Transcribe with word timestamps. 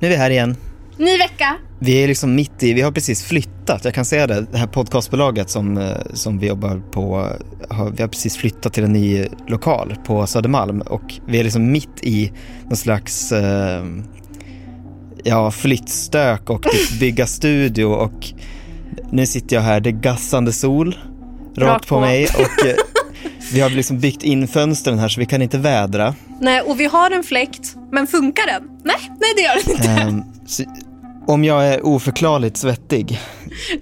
Nu 0.00 0.06
är 0.08 0.10
vi 0.10 0.16
här 0.16 0.30
igen. 0.30 0.56
Ny 0.96 1.18
vecka. 1.18 1.56
Vi 1.78 2.04
är 2.04 2.08
liksom 2.08 2.34
mitt 2.34 2.62
i, 2.62 2.72
vi 2.72 2.80
har 2.80 2.92
precis 2.92 3.24
flyttat. 3.24 3.84
Jag 3.84 3.94
kan 3.94 4.04
säga 4.04 4.26
det, 4.26 4.46
det 4.52 4.58
här 4.58 4.66
podcastbolaget 4.66 5.50
som, 5.50 5.78
eh, 5.78 5.96
som 6.12 6.38
vi 6.38 6.46
jobbar 6.46 6.82
på, 6.90 7.28
har, 7.68 7.90
vi 7.90 8.02
har 8.02 8.08
precis 8.08 8.36
flyttat 8.36 8.72
till 8.72 8.84
en 8.84 8.92
ny 8.92 9.26
lokal 9.46 9.96
på 10.06 10.26
Södermalm 10.26 10.80
och 10.80 11.14
vi 11.26 11.40
är 11.40 11.44
liksom 11.44 11.72
mitt 11.72 12.02
i 12.02 12.32
någon 12.64 12.76
slags 12.76 13.32
eh, 13.32 13.84
ja, 15.24 15.50
flyttstök 15.50 16.50
och 16.50 16.62
typ 16.62 16.90
bygga 17.00 17.26
studio 17.26 17.84
och 17.84 18.26
nu 19.10 19.26
sitter 19.26 19.56
jag 19.56 19.62
här, 19.62 19.80
det 19.80 19.90
är 19.90 20.00
gassande 20.00 20.52
sol 20.52 20.96
rakt, 21.56 21.88
på 21.88 21.94
på. 21.94 22.00
mig 22.00 22.24
och 22.24 22.66
eh, 22.66 22.74
vi 23.52 23.60
har 23.60 23.70
liksom 23.70 23.98
byggt 23.98 24.22
in 24.22 24.48
fönstren 24.48 24.98
här 24.98 25.08
så 25.08 25.20
vi 25.20 25.26
kan 25.26 25.42
inte 25.42 25.58
vädra. 25.58 26.14
Nej, 26.40 26.60
och 26.60 26.80
vi 26.80 26.84
har 26.84 27.10
en 27.10 27.24
fläkt, 27.24 27.74
men 27.92 28.06
funkar 28.06 28.46
den? 28.46 28.62
Nej, 28.84 28.96
nej 29.20 29.32
det 29.36 29.42
gör 29.42 29.54
den 29.64 29.76
inte. 29.76 29.88
Ehm, 30.02 30.22
så, 30.46 30.64
om 31.26 31.44
jag 31.44 31.66
är 31.68 31.86
oförklarligt 31.86 32.56
svettig, 32.56 33.20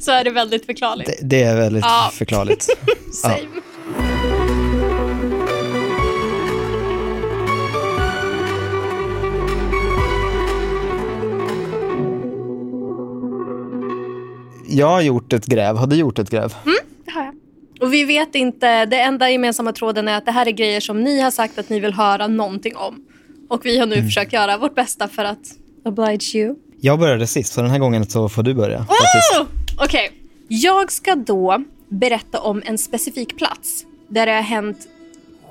Så 0.00 0.12
är 0.12 0.24
det 0.24 0.30
väldigt 0.30 0.66
förklarligt. 0.66 1.10
det, 1.20 1.26
det 1.28 1.42
är 1.42 1.56
väldigt 1.56 1.84
Ja. 1.84 2.10
förklarligt. 2.14 2.66
ja. 2.86 2.94
Same. 3.12 3.38
Jag 14.70 14.86
har 14.86 15.00
gjort 15.00 15.32
ett 15.32 15.46
gräv, 15.46 15.76
har 15.76 15.86
du 15.86 15.96
gjort 15.96 16.18
ett 16.18 16.30
gräv? 16.30 16.54
Jag. 16.64 16.74
Och 17.80 17.92
vi 17.92 18.04
vet 18.04 18.34
inte, 18.34 18.86
det 18.86 19.00
enda 19.00 19.30
gemensamma 19.30 19.72
tråden 19.72 20.08
är 20.08 20.16
att 20.16 20.24
det 20.24 20.32
här 20.32 20.46
är 20.46 20.50
grejer 20.50 20.80
som 20.80 21.04
ni 21.04 21.20
har 21.20 21.30
sagt 21.30 21.58
att 21.58 21.68
ni 21.68 21.80
vill 21.80 21.92
höra 21.92 22.26
någonting 22.26 22.76
om. 22.76 23.04
Och 23.48 23.66
vi 23.66 23.78
har 23.78 23.86
nu 23.86 24.02
försökt 24.02 24.32
göra 24.32 24.58
vårt 24.58 24.74
bästa 24.74 25.08
för 25.08 25.24
att 25.24 25.54
oblige 25.84 26.38
you. 26.38 26.56
Jag 26.80 26.98
började 26.98 27.26
sist, 27.26 27.52
så 27.52 27.62
den 27.62 27.70
här 27.70 27.78
gången 27.78 28.06
så 28.06 28.28
får 28.28 28.42
du 28.42 28.54
börja. 28.54 28.78
Oh! 28.78 29.46
Okej, 29.78 30.10
jag 30.48 30.92
ska 30.92 31.14
då 31.14 31.64
berätta 31.88 32.40
om 32.40 32.62
en 32.64 32.78
specifik 32.78 33.36
plats 33.36 33.84
där 34.08 34.26
det 34.26 34.32
har 34.32 34.42
hänt 34.42 34.88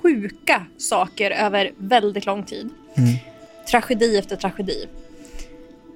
sjuka 0.02 0.66
saker 0.78 1.32
över 1.32 1.72
väldigt 1.78 2.26
lång 2.26 2.44
tid. 2.44 2.70
Tragedi 3.72 4.18
efter 4.18 4.36
tragedi. 4.36 4.86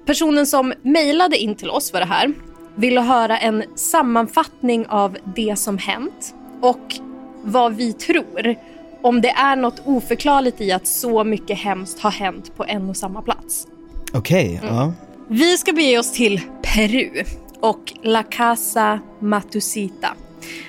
Personen 0.06 0.46
som 0.46 0.72
mejlade 0.82 1.36
in 1.36 1.54
till 1.54 1.70
oss 1.70 1.90
för 1.90 1.98
det 1.98 2.06
här 2.06 2.32
ville 2.76 3.00
höra 3.00 3.38
en 3.38 3.64
sammanfattning 3.74 4.86
av 4.86 5.16
det 5.36 5.58
som 5.58 5.78
hänt 5.78 6.34
och 6.60 6.94
vad 7.42 7.74
vi 7.76 7.92
tror 7.92 8.54
om 9.02 9.20
det 9.20 9.30
är 9.30 9.56
något 9.56 9.82
oförklarligt 9.84 10.60
i 10.60 10.72
att 10.72 10.86
så 10.86 11.24
mycket 11.24 11.58
hemskt 11.58 12.00
har 12.00 12.10
hänt 12.10 12.56
på 12.56 12.64
en 12.64 12.90
och 12.90 12.96
samma 12.96 13.22
plats. 13.22 13.66
Okej, 14.12 14.60
Mm. 14.62 14.74
ja. 14.74 14.92
Vi 15.28 15.58
ska 15.58 15.72
bege 15.72 15.98
oss 15.98 16.12
till 16.12 16.40
Peru 16.62 17.24
och 17.60 17.92
La 18.02 18.22
Casa 18.22 19.00
Matusita 19.20 20.08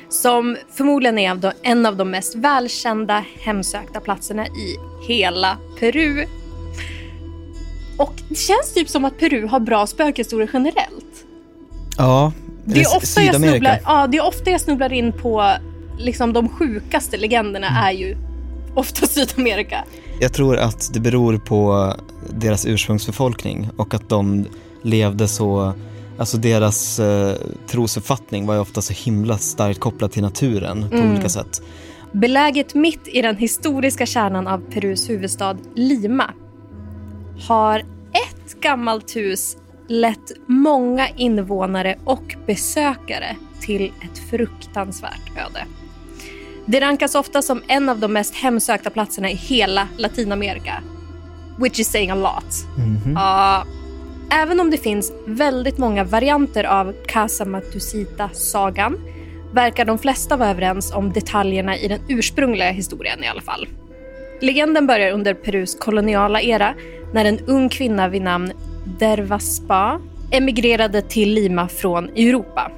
som 0.10 0.58
förmodligen 0.72 1.18
är 1.20 1.54
en 1.64 1.86
av 1.86 1.98
de 1.98 2.12
mest 2.12 2.36
välkända 2.36 3.24
hemsökta 3.40 4.00
platserna 4.00 4.48
i 4.48 4.78
hela 5.08 5.58
Peru. 5.80 6.26
Och 7.98 8.14
det 8.30 8.36
känns 8.36 8.74
typ 8.74 8.90
som 8.90 9.06
att 9.06 9.18
Peru 9.20 9.46
har 9.48 9.60
bra 9.60 9.88
spökhistorier 9.88 10.50
generellt. 10.54 11.03
Ja, 11.98 12.32
Det 12.66 12.82
är, 12.82 12.98
ofta 12.98 13.22
jag 13.22 13.36
snubblar, 13.36 13.80
ja, 13.84 14.08
det 14.08 14.18
är 14.18 14.28
ofta 14.28 14.50
jag 14.50 14.62
snubblar 14.62 14.94
in 14.94 15.12
på 15.14 15.52
liksom 15.98 16.34
de 16.34 16.50
sjukaste 16.50 17.18
legenderna 17.18 17.68
Mm. 17.68 17.84
är 17.84 17.92
ju 17.92 18.18
ofta 18.76 19.08
Sydamerika. 19.08 19.84
Jag 20.20 20.34
tror 20.34 20.58
att 20.58 20.94
det 20.94 21.00
beror 21.00 21.38
på 21.38 21.94
deras 22.30 22.66
ursprungsbefolkning 22.66 23.70
och 23.78 23.94
att 23.94 24.10
de 24.10 24.46
levde 24.82 25.28
så, 25.28 25.74
alltså 26.18 26.38
deras 26.38 27.00
eh, 27.00 27.36
trosuppfattning 27.68 28.46
var 28.46 28.54
ju 28.54 28.60
ofta 28.60 28.82
så 28.82 28.94
himla 28.94 29.38
starkt 29.38 29.80
kopplad 29.80 30.12
till 30.12 30.22
naturen 30.24 30.90
på 30.90 30.96
Mm. 30.98 31.12
olika 31.12 31.30
sätt. 31.30 31.62
Beläget 32.12 32.74
mitt 32.76 33.08
i 33.08 33.22
den 33.22 33.38
historiska 33.38 34.06
kärnan 34.06 34.48
av 34.48 34.58
Perus 34.72 35.10
huvudstad 35.10 35.58
Lima 35.76 36.32
har 37.48 37.80
ett 38.12 38.62
gammalt 38.62 39.16
hus 39.16 39.58
lett 39.88 40.32
många 40.46 41.08
invånare 41.10 41.96
och 42.04 42.36
besökare 42.48 43.36
till 43.62 43.86
ett 43.86 44.30
fruktansvärt 44.30 45.32
öde. 45.38 45.66
Det 46.66 46.80
rankas 46.80 47.16
ofta 47.16 47.42
som 47.42 47.62
en 47.68 47.90
av 47.90 48.00
de 48.00 48.14
mest 48.14 48.36
hemsökta 48.36 48.90
platserna 48.90 49.30
i 49.30 49.36
hela 49.36 49.88
Latinamerika. 49.98 50.84
Which 51.58 51.80
is 51.80 51.92
saying 51.92 52.12
a 52.12 52.16
lot. 52.16 52.66
Ja, 53.16 53.66
även 54.32 54.60
om 54.60 54.72
det 54.72 54.78
finns 54.78 55.14
väldigt 55.28 55.78
många 55.78 56.04
varianter 56.04 56.64
av 56.64 56.94
Casa 57.08 57.46
Matusita-sagan 57.46 59.00
verkar 59.54 59.86
de 59.86 59.98
flesta 59.98 60.38
vara 60.38 60.50
överens 60.50 60.94
om 60.94 61.14
detaljerna 61.14 61.78
i 61.78 61.88
den 61.88 62.00
ursprungliga 62.08 62.72
historien 62.72 63.24
i 63.24 63.28
alla 63.28 63.42
fall. 63.42 63.68
Legenden 64.42 64.88
börjar 64.88 65.12
under 65.12 65.34
Perus 65.34 65.76
koloniala 65.80 66.42
era 66.42 66.74
när 67.14 67.26
en 67.26 67.40
ung 67.40 67.70
kvinna 67.70 68.08
vid 68.08 68.22
namn 68.22 68.52
Dervaspa 68.86 70.02
emigrerade 70.32 71.02
till 71.02 71.34
Lima 71.34 71.68
från 71.68 72.10
Europa. 72.10 72.72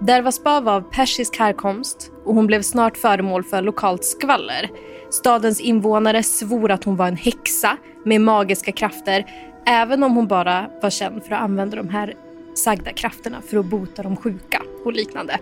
Dervaspa 0.00 0.60
var 0.60 0.72
av 0.72 0.80
persisk 0.80 1.38
härkomst 1.38 2.10
och 2.24 2.34
hon 2.34 2.46
blev 2.46 2.62
snart 2.62 2.96
föremål 2.96 3.44
för 3.44 3.62
lokalt 3.62 4.04
skvaller. 4.04 4.70
Stadens 5.10 5.60
invånare 5.60 6.22
svor 6.22 6.70
att 6.70 6.84
hon 6.84 6.96
var 6.96 7.08
en 7.08 7.16
häxa 7.16 7.76
med 8.04 8.20
magiska 8.20 8.72
krafter 8.72 9.26
även 9.66 10.02
om 10.02 10.16
hon 10.16 10.26
bara 10.26 10.70
var 10.82 10.90
känd 10.90 11.24
för 11.24 11.34
att 11.34 11.42
använda 11.42 11.76
de 11.76 11.88
här 11.88 12.14
sagda 12.54 12.92
krafterna 12.92 13.42
för 13.50 13.56
att 13.56 13.66
bota 13.66 14.02
de 14.02 14.16
sjuka 14.16 14.62
och 14.84 14.92
liknande. 14.92 15.38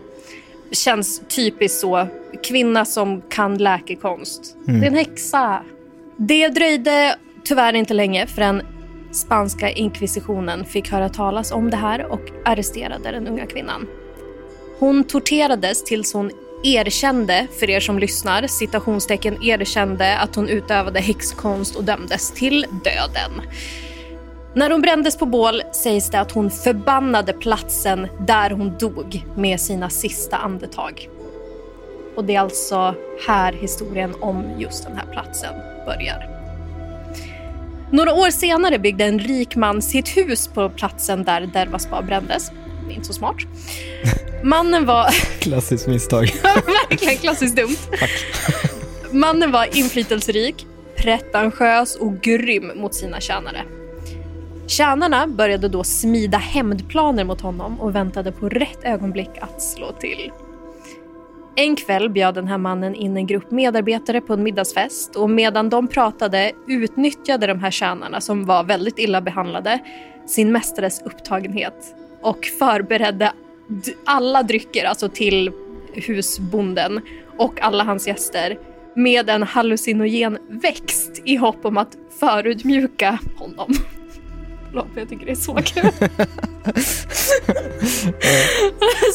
Känns 0.71 1.23
typiskt 1.29 1.81
så. 1.81 2.07
Kvinna 2.43 2.85
som 2.85 3.23
kan 3.29 3.59
läkekonst. 3.59 4.57
Det 4.65 4.73
är 4.73 4.87
en 4.87 4.95
häxa. 4.95 5.63
Det 6.17 6.49
dröjde 6.49 7.17
tyvärr 7.45 7.73
inte 7.73 7.95
länge 7.95 8.27
förrän 8.27 8.63
spanska 9.13 9.71
inkvisitionen 9.71 10.65
fick 10.65 10.91
höra 10.91 11.09
talas 11.09 11.53
om 11.53 11.71
det 11.71 11.77
här 11.77 12.13
och 12.13 12.31
arresterade 12.45 13.11
den 13.11 13.27
unga 13.27 13.47
kvinnan. 13.47 13.87
Hon 14.79 15.05
torterades 15.05 15.85
tills 15.85 16.13
hon 16.13 16.31
erkände, 16.65 17.47
för 17.61 17.71
er 17.71 17.81
som 17.81 17.99
lyssnar, 17.99 18.47
citationstecken 18.47 19.43
erkände 19.43 20.19
att 20.19 20.35
hon 20.35 20.49
utövade 20.49 21.01
häxkonst 21.01 21.77
och 21.77 21.85
dömdes 21.85 22.31
till 22.31 22.67
döden. 22.85 23.43
När 24.55 24.71
hon 24.71 24.81
brändes 24.81 25.17
på 25.17 25.27
bål 25.27 25.63
sägs 25.73 26.11
det 26.11 26.21
att 26.21 26.33
hon 26.33 26.51
förbannade 26.51 27.33
platsen 27.33 28.09
där 28.27 28.51
hon 28.51 28.79
dog 28.79 29.27
med 29.37 29.61
sina 29.61 29.91
sista 29.91 30.37
andetag. 30.37 31.09
Och 32.17 32.25
det 32.25 32.35
är 32.35 32.41
alltså 32.41 32.95
här 33.27 33.53
historien 33.53 34.15
om 34.21 34.45
just 34.59 34.85
den 34.85 34.97
här 34.97 35.07
platsen 35.13 35.55
börjar. 35.87 36.38
Några 37.93 38.15
år 38.15 38.31
senare 38.31 38.79
byggde 38.79 39.05
en 39.05 39.19
rik 39.19 39.57
man 39.57 39.83
sitt 39.83 40.09
hus 40.17 40.49
på 40.49 40.71
platsen 40.71 41.25
där 41.25 41.41
Dervaspa 41.41 42.03
brändes. 42.03 42.51
Det 42.87 42.93
är 42.93 42.95
inte 42.95 43.07
så 43.07 43.13
smart. 43.13 43.37
Mannen 44.45 44.87
var... 44.87 45.11
Klassiskt 45.41 45.87
misstag. 45.87 46.23
Verkligen 46.91 47.17
klassiskt 47.17 47.57
dumt. 47.57 47.77
Mannen 49.11 49.53
var 49.53 49.77
inflytelserik, 49.77 50.67
pretentiös 50.97 51.97
och 51.97 52.21
grym 52.21 52.73
mot 52.77 52.95
sina 52.95 53.21
tjänare. 53.21 53.63
Tjänarna 54.67 55.27
började 55.27 55.69
då 55.69 55.85
smida 55.85 56.39
hämndplaner 56.39 57.25
mot 57.25 57.41
honom 57.41 57.81
och 57.81 57.95
väntade 57.95 58.33
på 58.33 58.49
rätt 58.49 58.85
ögonblick 58.85 59.31
att 59.41 59.63
slå 59.63 59.93
till. 59.93 60.33
En 61.61 61.77
kväll 61.77 62.11
bjöd 62.11 62.35
den 62.35 62.49
här 62.49 62.59
mannen 62.59 62.95
in 62.95 63.17
en 63.17 63.27
grupp 63.27 63.51
medarbetare 63.51 64.21
på 64.21 64.33
en 64.33 64.43
middagsfest 64.43 65.17
och 65.17 65.31
medan 65.31 65.71
de 65.71 65.89
pratade 65.89 66.53
utnyttjade 66.67 67.47
de 67.47 67.59
här 67.61 67.71
tjänarna, 67.71 68.21
som 68.21 68.45
var 68.45 68.65
väldigt 68.65 68.99
illa 68.99 69.21
behandlade, 69.21 69.79
sin 70.27 70.53
mästares 70.53 71.03
upptagenhet 71.05 71.95
och 72.21 72.45
förberedde 72.59 73.33
alla 74.07 74.43
drycker, 74.43 74.85
alltså 74.85 75.09
till 75.09 75.51
husbonden 75.93 77.01
och 77.37 77.61
alla 77.61 77.85
hans 77.85 78.07
gäster 78.07 78.59
med 78.95 79.31
en 79.31 79.43
hallucinogen 79.43 80.39
växt 80.49 81.23
i 81.25 81.37
hopp 81.37 81.65
om 81.65 81.77
att 81.77 81.97
förutmjuka 82.21 83.19
honom. 83.37 83.73
Men 84.73 84.85
jag 84.95 85.09
tycker 85.09 85.27
det 85.27 85.33
är 85.33 85.37
så 85.37 85.55
kul. 85.55 85.91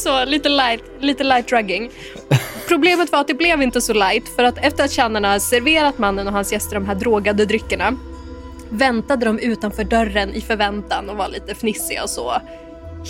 så 0.00 0.24
lite 0.24 0.48
light, 0.48 0.82
lite 1.00 1.24
light 1.24 1.48
drugging. 1.48 1.90
Problemet 2.68 3.12
var 3.12 3.20
att 3.20 3.28
det 3.28 3.34
blev 3.34 3.62
inte 3.62 3.80
så 3.80 3.92
light 3.92 4.28
för 4.36 4.44
att 4.44 4.58
efter 4.58 4.84
att 4.84 4.90
tjänarna 4.92 5.40
serverat 5.40 5.98
mannen 5.98 6.26
och 6.26 6.32
hans 6.32 6.52
gäster 6.52 6.74
de 6.74 6.86
här 6.86 6.94
drogade 6.94 7.44
dryckerna 7.44 7.96
väntade 8.68 9.24
de 9.26 9.38
utanför 9.38 9.84
dörren 9.84 10.34
i 10.34 10.40
förväntan 10.40 11.10
och 11.10 11.16
var 11.16 11.28
lite 11.28 11.54
fnissiga 11.54 12.02
och 12.02 12.10
så. 12.10 12.32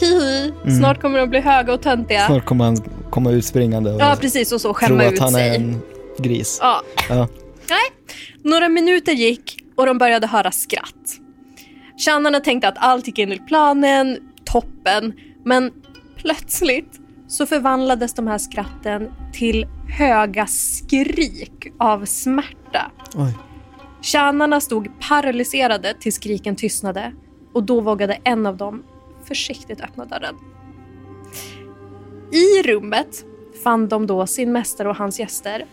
Hihi, 0.00 0.52
snart 0.78 1.00
kommer 1.00 1.18
de 1.18 1.28
bli 1.30 1.40
höga 1.40 1.72
och 1.74 1.82
töntiga. 1.82 2.26
Snart 2.26 2.44
kommer 2.44 2.64
han 2.64 2.76
komma 3.10 3.30
ut 3.30 3.44
springande 3.44 3.92
och 3.92 4.00
Ja, 4.00 4.16
precis. 4.20 4.52
Och 4.52 4.60
så 4.60 4.68
tro 4.68 4.74
skämma 4.74 5.04
att 5.04 5.12
ut 5.12 5.18
han 5.18 5.32
sig. 5.32 5.48
är 5.48 5.54
en 5.54 5.82
gris. 6.18 6.58
Ja. 6.62 6.82
Ja. 7.08 7.28
Nej. 7.68 8.14
Några 8.42 8.68
minuter 8.68 9.12
gick 9.12 9.56
och 9.76 9.86
de 9.86 9.98
började 9.98 10.26
höra 10.26 10.50
skratt. 10.50 11.20
Tjänarna 11.96 12.40
tänkte 12.40 12.68
att 12.68 12.78
allt 12.78 13.06
gick 13.06 13.18
enligt 13.18 13.46
planen, 13.46 14.18
toppen, 14.44 15.12
men 15.44 15.72
plötsligt 16.16 17.00
så 17.28 17.46
förvandlades 17.46 18.14
de 18.14 18.26
här 18.26 18.38
skratten 18.38 19.12
till 19.32 19.66
höga 19.98 20.46
skrik 20.46 21.66
av 21.78 22.04
smärta. 22.04 22.90
Oj. 23.14 23.38
Tjänarna 24.00 24.60
stod 24.60 25.00
paralyserade 25.00 25.94
tills 26.00 26.14
skriken 26.14 26.56
tystnade 26.56 27.12
och 27.52 27.62
då 27.62 27.80
vågade 27.80 28.18
en 28.24 28.46
av 28.46 28.56
dem 28.56 28.82
försiktigt 29.24 29.80
öppna 29.80 30.04
dörren. 30.04 30.34
I 32.32 32.62
rummet 32.62 33.24
fann 33.64 33.88
de 33.88 34.06
då 34.06 34.26
sin 34.26 34.52
mästare 34.52 34.88
och 34.88 34.96
hans 34.96 35.20
gäster, 35.20 35.64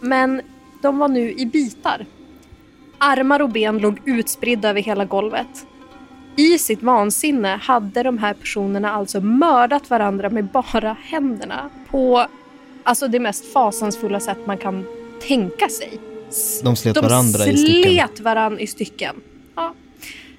men 0.00 0.40
de 0.82 0.98
var 0.98 1.08
nu 1.08 1.32
i 1.32 1.46
bitar. 1.46 2.06
Armar 2.98 3.42
och 3.42 3.50
ben 3.50 3.78
låg 3.78 4.00
utspridda 4.04 4.68
över 4.70 4.82
hela 4.82 5.04
golvet. 5.04 5.66
I 6.36 6.58
sitt 6.58 6.82
vansinne 6.82 7.60
hade 7.62 8.02
de 8.02 8.18
här 8.18 8.34
personerna 8.34 8.92
alltså 8.92 9.20
mördat 9.20 9.90
varandra 9.90 10.30
med 10.30 10.44
bara 10.46 10.96
händerna 11.02 11.70
på 11.90 12.26
alltså 12.82 13.08
det 13.08 13.20
mest 13.20 13.52
fasansfulla 13.52 14.20
sätt 14.20 14.38
man 14.46 14.58
kan 14.58 14.86
tänka 15.28 15.68
sig. 15.68 16.00
De 16.64 16.76
slet 16.76 16.94
De 16.94 17.00
varandra 17.00 17.46
i 17.46 17.56
stycken. 17.56 17.82
slet 17.82 18.20
varandra 18.20 18.60
i 18.60 18.66
stycken. 18.66 19.16
Ja. 19.54 19.74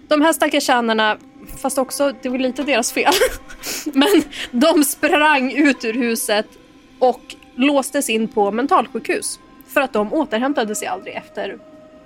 De 0.08 0.22
här 0.22 0.34
stackars 0.34 0.64
tjänarna, 0.64 1.18
fast 1.62 1.78
också, 1.78 2.14
det 2.22 2.30
var 2.30 2.38
lite 2.38 2.64
deras 2.64 2.92
fel, 2.92 3.14
men 3.94 4.24
de 4.52 4.84
sprang 4.84 5.52
ut 5.52 5.86
ur 5.86 5.94
huset 5.94 6.48
och 7.00 7.36
låstes 7.56 8.10
in 8.10 8.28
på 8.28 8.52
mentalsjukhus 8.52 9.40
för 9.68 9.82
att 9.82 9.94
de 9.94 10.14
återhämtade 10.14 10.76
sig 10.76 10.88
aldrig 10.88 11.16
efter 11.16 11.58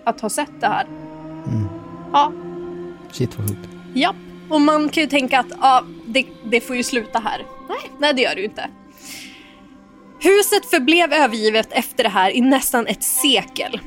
att 0.04 0.22
ha 0.22 0.30
sett 0.30 0.62
det 0.62 0.68
här. 0.68 0.88
Ja, 2.12 2.32
Shit 3.12 3.38
vad 3.38 3.50
sjukt. 3.50 3.70
Ja, 3.94 4.16
och 4.50 4.62
man 4.62 4.90
kan 4.90 5.04
ju 5.04 5.10
tänka 5.10 5.40
att 5.40 5.52
ja, 5.62 5.84
det, 6.06 6.26
det 6.44 6.62
får 6.62 6.76
ju 6.76 6.84
sluta 6.84 7.20
här. 7.20 7.46
Nej, 7.70 7.92
nej, 8.00 8.14
det 8.14 8.22
gör 8.22 8.36
det 8.36 8.42
ju 8.42 8.48
inte. 8.48 8.70
Huset 10.20 10.66
förblev 10.66 11.14
övergivet 11.14 11.68
efter 11.72 12.04
det 12.04 12.10
här 12.10 12.32
i 12.32 12.42
nästan 12.42 12.88
ett 12.88 13.04
sekel. 13.04 13.80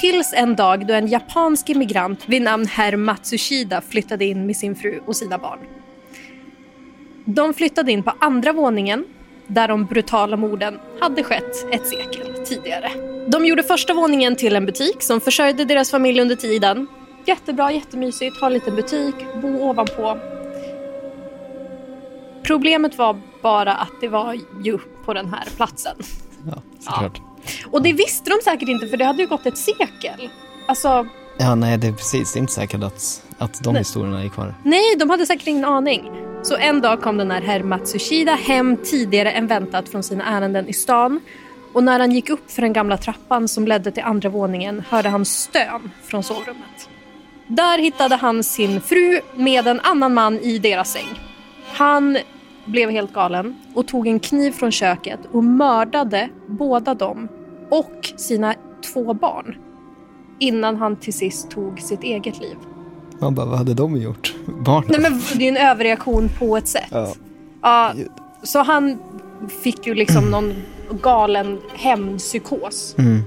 Tills 0.00 0.32
en 0.32 0.56
dag 0.56 0.86
då 0.86 0.94
en 0.94 1.06
japansk 1.06 1.70
immigrant 1.70 2.28
vid 2.28 2.42
namn 2.42 2.66
herr 2.66 2.96
Matsushida 2.96 3.80
flyttade 3.80 4.24
in 4.24 4.46
med 4.46 4.56
sin 4.56 4.76
fru 4.76 5.00
och 5.06 5.16
sina 5.16 5.38
barn. 5.38 5.58
De 7.24 7.54
flyttade 7.54 7.92
in 7.92 8.02
på 8.02 8.12
andra 8.20 8.52
våningen 8.52 9.04
där 9.46 9.68
de 9.68 9.84
brutala 9.84 10.36
morden 10.36 10.78
hade 11.00 11.22
skett 11.24 11.66
ett 11.72 11.86
sekel 11.86 12.46
tidigare. 12.46 12.90
De 13.28 13.44
gjorde 13.44 13.62
första 13.62 13.94
våningen 13.94 14.36
till 14.36 14.56
en 14.56 14.66
butik 14.66 15.02
som 15.02 15.20
försörjde 15.20 15.64
deras 15.64 15.90
familj 15.90 16.20
under 16.20 16.36
tiden. 16.36 16.86
Jättebra, 17.26 17.72
jättemysigt, 17.72 18.40
ha 18.40 18.46
en 18.46 18.52
liten 18.52 18.76
butik, 18.76 19.14
bo 19.42 19.62
ovanpå. 19.62 20.18
Problemet 22.42 22.98
var 22.98 23.20
bara 23.42 23.74
att 23.74 24.00
det 24.00 24.08
var 24.08 24.38
ju 24.64 24.78
på 25.04 25.14
den 25.14 25.34
här 25.34 25.44
platsen. 25.56 25.96
Ja, 26.46 26.62
såklart. 26.80 27.20
Och 27.70 27.82
det 27.82 27.92
visste 27.92 28.30
de 28.30 28.36
säkert 28.44 28.68
inte 28.68 28.88
för 28.88 28.96
det 28.96 29.04
hade 29.04 29.22
ju 29.22 29.28
gått 29.28 29.46
ett 29.46 29.58
sekel. 29.58 30.30
Alltså, 30.66 31.06
Ja, 31.38 31.54
nej, 31.54 31.78
det 31.78 31.86
är 31.86 31.92
precis. 31.92 32.32
Det 32.32 32.38
är 32.38 32.40
inte 32.40 32.52
säkert 32.52 32.82
att, 32.82 33.22
att 33.38 33.62
de 33.62 33.72
Nej. 33.72 33.80
historierna 33.80 34.24
är 34.24 34.28
kvar. 34.28 34.54
nej, 34.62 34.96
de 34.98 35.10
hade 35.10 35.26
säkert 35.26 35.46
ingen 35.46 35.64
aning. 35.64 36.10
Så 36.42 36.56
en 36.56 36.80
dag 36.80 37.02
kom 37.02 37.16
den 37.16 37.30
här 37.30 37.40
herr 37.40 37.62
Matsushida 37.62 38.32
hem 38.34 38.76
tidigare 38.76 39.30
än 39.30 39.46
väntat 39.46 39.88
från 39.88 40.02
sina 40.02 40.24
ärenden 40.24 40.68
i 40.68 40.72
stan. 40.72 41.20
Och 41.72 41.84
när 41.84 42.00
han 42.00 42.12
gick 42.12 42.30
upp 42.30 42.50
för 42.50 42.62
den 42.62 42.72
gamla 42.72 42.96
trappan 42.96 43.48
som 43.48 43.66
ledde 43.66 43.90
till 43.90 44.02
andra 44.02 44.28
våningen 44.28 44.82
hörde 44.88 45.08
han 45.08 45.24
stön 45.24 45.90
från 46.04 46.22
sovrummet. 46.22 46.88
Där 47.46 47.78
hittade 47.78 48.16
han 48.16 48.44
sin 48.44 48.80
fru 48.80 49.20
med 49.34 49.66
en 49.66 49.80
annan 49.80 50.14
man 50.14 50.38
i 50.38 50.58
deras 50.58 50.92
säng. 50.92 51.08
Han 51.72 52.18
blev 52.64 52.90
helt 52.90 53.12
galen 53.12 53.56
och 53.74 53.88
tog 53.88 54.06
en 54.06 54.20
kniv 54.20 54.52
från 54.52 54.72
köket 54.72 55.20
och 55.32 55.44
mördade 55.44 56.28
båda 56.46 56.94
dem 56.94 57.28
och 57.70 58.12
sina 58.16 58.54
två 58.92 59.14
barn 59.14 59.56
innan 60.38 60.76
han 60.76 60.96
till 60.96 61.14
sist 61.14 61.50
tog 61.50 61.80
sitt 61.80 62.02
eget 62.02 62.40
liv. 62.40 62.56
Man 63.20 63.34
bara, 63.34 63.46
vad 63.46 63.58
hade 63.58 63.74
de 63.74 63.96
gjort? 63.96 64.34
Barn? 64.46 64.84
Nej 64.88 65.00
men 65.00 65.22
det 65.34 65.44
är 65.44 65.48
en 65.48 65.70
överreaktion 65.70 66.30
på 66.38 66.56
ett 66.56 66.68
sätt. 66.68 66.88
Ja. 66.90 67.14
Ja, 67.62 67.92
så 68.42 68.62
han 68.62 68.98
fick 69.62 69.86
ju 69.86 69.94
liksom 69.94 70.30
någon 70.30 70.54
galen 71.02 71.60
hämndpsykos. 71.74 72.94
Mm. 72.98 73.22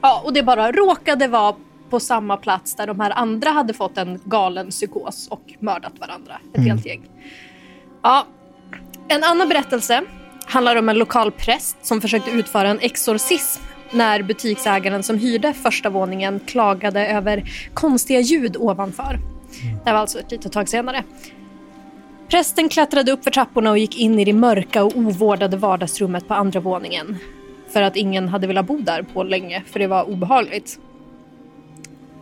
Ja, 0.00 0.22
och 0.24 0.32
det 0.32 0.42
bara 0.42 0.72
råkade 0.72 1.28
vara 1.28 1.54
på 1.90 2.00
samma 2.00 2.36
plats 2.36 2.74
där 2.74 2.86
de 2.86 3.00
här 3.00 3.10
andra 3.10 3.50
hade 3.50 3.72
fått 3.72 3.98
en 3.98 4.20
galen 4.24 4.70
psykos 4.70 5.28
och 5.28 5.42
mördat 5.58 5.92
varandra. 6.00 6.32
Ett 6.54 6.64
helt 6.64 6.86
gäng. 6.86 7.02
Ja. 8.02 8.26
En 9.08 9.24
annan 9.24 9.48
berättelse 9.48 10.02
handlar 10.46 10.76
om 10.76 10.88
en 10.88 10.98
lokal 10.98 11.30
präst 11.30 11.76
som 11.82 12.00
försökte 12.00 12.30
utföra 12.30 12.68
en 12.68 12.78
exorcism 12.80 13.62
när 13.92 14.22
butiksägaren 14.22 15.02
som 15.02 15.18
hyrde 15.18 15.52
första 15.52 15.90
våningen 15.90 16.40
klagade 16.46 17.06
över 17.06 17.44
konstiga 17.74 18.20
ljud 18.20 18.56
ovanför. 18.56 19.18
Det 19.84 19.92
var 19.92 19.98
alltså 19.98 20.18
ett 20.18 20.30
litet 20.30 20.52
tag 20.52 20.68
senare. 20.68 21.04
Prästen 22.28 22.68
klättrade 22.68 23.12
upp 23.12 23.24
för 23.24 23.30
trapporna 23.30 23.70
och 23.70 23.78
gick 23.78 23.98
in 23.98 24.18
i 24.18 24.24
det 24.24 24.32
mörka 24.32 24.84
och 24.84 24.96
ovårdade 24.96 25.56
vardagsrummet 25.56 26.28
på 26.28 26.34
andra 26.34 26.60
våningen. 26.60 27.18
För 27.72 27.82
att 27.82 27.96
ingen 27.96 28.28
hade 28.28 28.46
velat 28.46 28.66
bo 28.66 28.78
där 28.78 29.02
på 29.02 29.22
länge, 29.22 29.62
för 29.66 29.78
det 29.78 29.86
var 29.86 30.10
obehagligt. 30.10 30.78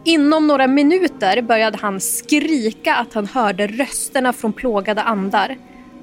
Inom 0.04 0.46
några 0.46 0.66
minuter 0.66 1.42
började 1.42 1.78
han 1.78 2.00
skrika 2.00 2.94
att 2.94 3.14
han 3.14 3.26
hörde 3.26 3.66
rösterna 3.66 4.32
från 4.32 4.52
plågade 4.52 5.02
andar. 5.02 5.56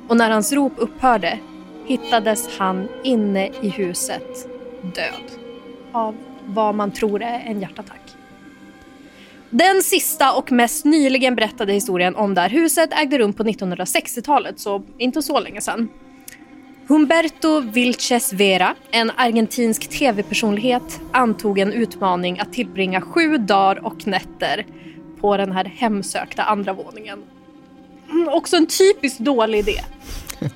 Och 0.07 0.17
när 0.17 0.29
hans 0.29 0.53
rop 0.53 0.73
upphörde 0.77 1.39
hittades 1.85 2.57
han 2.57 2.87
inne 3.03 3.49
i 3.61 3.69
huset 3.69 4.47
död. 4.81 5.44
Av 5.95 6.15
vad 6.45 6.75
man 6.75 6.91
tror 6.91 7.21
är 7.21 7.39
en 7.39 7.61
hjärtattack. 7.61 8.01
Den 9.49 9.81
sista 9.81 10.33
och 10.33 10.51
mest 10.51 10.85
nyligen 10.85 11.35
berättade 11.35 11.73
historien 11.73 12.15
om 12.15 12.33
det 12.33 12.41
här 12.41 12.49
huset 12.49 12.89
ägde 12.93 13.17
rum 13.17 13.33
på 13.33 13.43
1960-talet, 13.43 14.59
så 14.59 14.83
inte 14.97 15.21
så 15.21 15.39
länge 15.39 15.61
sedan. 15.61 15.89
Humberto 16.87 17.59
Vilches 17.59 18.33
Vera, 18.33 18.75
en 18.91 19.11
argentinsk 19.15 19.89
tv-personlighet, 19.89 21.01
antog 21.11 21.59
en 21.59 21.73
utmaning 21.73 22.39
att 22.39 22.53
tillbringa 22.53 23.01
sju 23.01 23.37
dagar 23.37 23.85
och 23.85 24.07
nätter 24.07 24.65
på 25.21 25.37
den 25.37 25.51
här 25.51 25.65
hemsökta 25.65 26.43
andra 26.43 26.73
våningen. 26.73 27.23
Mm, 28.11 28.27
också 28.27 28.55
en 28.55 28.67
typiskt 28.67 29.19
dålig 29.19 29.59
idé. 29.59 29.81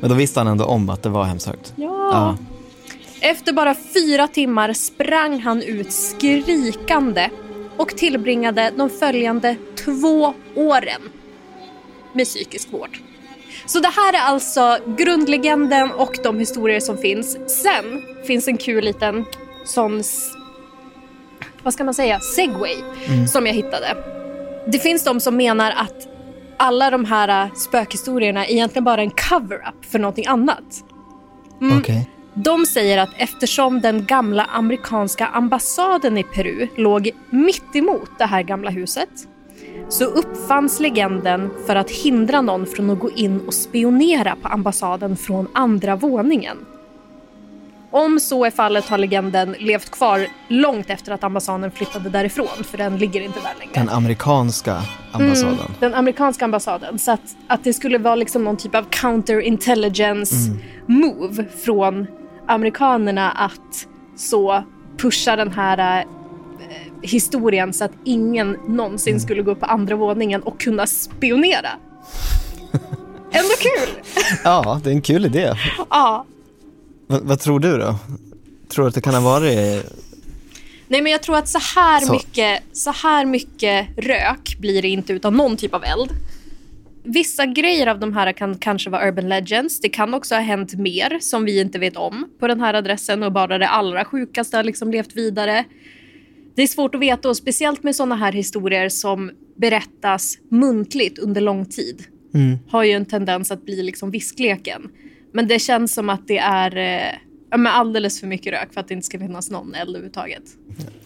Men 0.00 0.10
då 0.10 0.16
visste 0.16 0.40
han 0.40 0.46
ändå 0.46 0.64
om 0.64 0.90
att 0.90 1.02
det 1.02 1.08
var 1.08 1.24
hemsökt. 1.24 1.72
Ja. 1.76 2.36
Efter 3.20 3.52
bara 3.52 3.74
fyra 3.74 4.28
timmar 4.28 4.72
sprang 4.72 5.40
han 5.40 5.62
ut 5.62 5.92
skrikande 5.92 7.30
och 7.76 7.88
tillbringade 7.88 8.72
de 8.76 8.90
följande 8.90 9.56
två 9.84 10.34
åren 10.54 11.02
med 12.12 12.26
psykisk 12.26 12.72
vård. 12.72 12.98
Så 13.66 13.80
det 13.80 13.88
här 13.88 14.12
är 14.12 14.20
alltså 14.20 14.78
grundlegenden 14.98 15.90
och 15.90 16.18
de 16.24 16.38
historier 16.38 16.80
som 16.80 16.98
finns. 16.98 17.38
Sen 17.62 18.02
finns 18.26 18.48
en 18.48 18.56
kul 18.56 18.84
liten 18.84 19.24
sån, 19.64 20.02
vad 21.62 21.74
ska 21.74 21.84
man 21.84 21.94
säga, 21.94 22.20
segway 22.20 22.76
som 23.32 23.46
jag 23.46 23.54
hittade. 23.54 23.96
Det 24.66 24.78
finns 24.78 25.04
de 25.04 25.20
som 25.20 25.36
menar 25.36 25.70
att 25.70 26.08
alla 26.56 26.90
de 26.90 27.04
här 27.04 27.50
spökhistorierna 27.54 28.46
är 28.46 28.52
egentligen 28.52 28.84
bara 28.84 29.00
en 29.00 29.10
cover-up 29.10 29.84
för 29.84 29.98
någonting 29.98 30.26
annat. 30.26 30.84
Okej. 31.78 32.10
De 32.44 32.66
säger 32.66 32.98
att 32.98 33.10
eftersom 33.16 33.80
den 33.80 34.04
gamla 34.04 34.44
amerikanska 34.44 35.26
ambassaden 35.26 36.18
i 36.18 36.22
Peru 36.22 36.68
låg 36.76 37.10
mitt 37.30 37.76
emot 37.76 38.10
det 38.18 38.24
här 38.24 38.42
gamla 38.42 38.70
huset 38.70 39.08
så 39.88 40.04
uppfanns 40.04 40.80
legenden 40.80 41.50
för 41.66 41.76
att 41.76 41.90
hindra 41.90 42.40
någon 42.40 42.66
från 42.66 42.90
att 42.90 42.98
gå 42.98 43.10
in 43.10 43.40
och 43.46 43.54
spionera 43.54 44.36
på 44.42 44.48
ambassaden 44.48 45.16
från 45.16 45.48
andra 45.52 45.96
våningen. 45.96 46.56
Om 47.90 48.20
så 48.20 48.44
är 48.44 48.50
fallet 48.50 48.88
har 48.88 48.98
legenden 48.98 49.54
levt 49.58 49.90
kvar 49.90 50.26
långt 50.48 50.90
efter 50.90 51.12
att 51.12 51.24
ambassaden 51.24 51.70
flyttade 51.70 52.10
därifrån, 52.10 52.64
för 52.64 52.78
den 52.78 52.98
ligger 52.98 53.20
inte 53.20 53.40
där 53.40 53.54
längre. 53.58 53.72
Den 53.74 53.88
amerikanska 53.88 54.82
ambassaden. 55.12 55.58
Den 55.80 55.94
amerikanska 55.94 56.44
ambassaden. 56.44 56.98
Så 56.98 57.10
att, 57.10 57.36
att 57.46 57.64
det 57.64 57.72
skulle 57.72 57.98
vara 57.98 58.14
liksom 58.14 58.44
någon 58.44 58.56
typ 58.56 58.74
av 58.74 58.86
counterintelligence 58.90 60.34
move 60.86 61.44
från 61.64 62.06
amerikanerna 62.48 63.30
att 63.30 63.86
så 64.16 64.64
pusha 64.96 65.36
den 65.36 65.52
här 65.52 65.98
eh, 65.98 66.76
historien 67.02 67.72
så 67.72 67.84
att 67.84 67.92
ingen 68.04 68.56
någonsin 68.68 69.20
skulle 69.20 69.42
gå 69.42 69.50
upp 69.50 69.60
på 69.60 69.66
andra 69.66 69.96
våningen 69.96 70.42
och 70.42 70.60
kunna 70.60 70.86
spionera. 70.86 71.70
Ändå 73.32 73.54
kul! 73.60 74.02
Ja, 74.44 74.80
det 74.84 74.90
är 74.90 74.94
en 74.94 75.02
kul 75.02 75.26
idé. 75.26 75.54
Ja. 75.90 76.26
vad, 77.06 77.22
vad 77.22 77.40
tror 77.40 77.60
du 77.60 77.78
då? 77.78 77.96
Tror 78.68 78.84
du 78.84 78.88
att 78.88 78.94
det 78.94 79.00
kan 79.00 79.14
ha 79.14 79.20
varit... 79.20 79.86
Nej 80.88 81.02
men 81.02 81.12
jag 81.12 81.22
tror 81.22 81.36
att 81.36 81.48
så 81.48 81.58
här, 81.58 82.00
Så. 82.00 82.12
Mycket, 82.12 82.62
så 82.72 82.90
här 82.90 83.24
mycket 83.24 83.86
rök 83.96 84.56
blir 84.58 84.82
det 84.82 84.88
inte 84.88 85.12
utan 85.12 85.34
någon 85.34 85.56
typ 85.56 85.74
av 85.74 85.84
eld. 85.84 86.10
Vissa 87.10 87.46
grejer 87.46 87.86
av 87.86 87.98
de 87.98 88.12
här 88.12 88.32
kan 88.32 88.58
kanske 88.58 88.90
vara 88.90 89.08
urban 89.08 89.28
legends. 89.28 89.80
Det 89.80 89.88
kan 89.88 90.14
också 90.14 90.34
ha 90.34 90.42
hänt 90.42 90.74
mer 90.74 91.18
som 91.20 91.44
vi 91.44 91.60
inte 91.60 91.78
vet 91.78 91.96
om 91.96 92.30
på 92.38 92.48
den 92.48 92.60
här 92.60 92.74
adressen 92.74 93.22
och 93.22 93.32
bara 93.32 93.58
det 93.58 93.68
allra 93.68 94.04
sjukaste 94.04 94.56
har 94.56 94.64
liksom 94.64 94.90
levt 94.90 95.16
vidare. 95.16 95.64
Det 96.54 96.62
är 96.62 96.66
svårt 96.66 96.94
att 96.94 97.00
veta 97.00 97.28
och 97.28 97.36
speciellt 97.36 97.82
med 97.82 97.96
sådana 97.96 98.16
här 98.16 98.32
historier 98.32 98.88
som 98.88 99.30
berättas 99.56 100.38
muntligt 100.50 101.18
under 101.18 101.40
lång 101.40 101.66
tid. 101.66 102.04
Har 102.68 102.84
ju 102.84 102.92
en 102.92 103.06
tendens 103.06 103.50
att 103.50 103.64
bli 103.64 103.82
liksom 103.82 104.10
viskleken. 104.10 104.90
Men 105.32 105.48
det 105.48 105.58
känns 105.58 105.94
som 105.94 106.08
att 106.08 106.28
det 106.28 106.38
är 106.38 106.76
eh, 106.76 107.14
alldeles 107.50 108.20
för 108.20 108.26
mycket 108.26 108.52
rök 108.52 108.72
för 108.72 108.80
att 108.80 108.88
det 108.88 108.94
inte 108.94 109.06
ska 109.06 109.18
finnas 109.18 109.50
någon 109.50 109.74
eld 109.74 109.90
överhuvudtaget. 109.90 110.42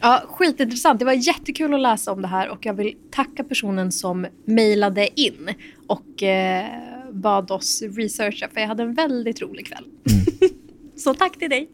Ja, 0.01 0.23
skitintressant. 0.29 0.99
Det 0.99 1.05
var 1.05 1.13
jättekul 1.13 1.75
att 1.75 1.81
läsa 1.81 2.13
om 2.13 2.23
det 2.23 2.29
här 2.29 2.49
och 2.49 2.67
jag 2.67 2.75
vill 2.75 2.95
tacka 3.11 3.45
personen 3.45 3.93
som 3.93 4.27
mejlade 4.45 5.21
in 5.21 5.51
och 5.93 6.23
eh, 6.23 6.67
bad 7.13 7.51
oss 7.51 7.83
researcha 7.83 8.49
för 8.49 8.61
jag 8.61 8.69
hade 8.69 8.83
en 8.83 8.95
väldigt 8.95 9.43
rolig 9.43 9.67
kväll. 9.67 9.85
så 10.97 11.15
tack 11.15 11.39
till 11.39 11.51
dig. 11.51 11.69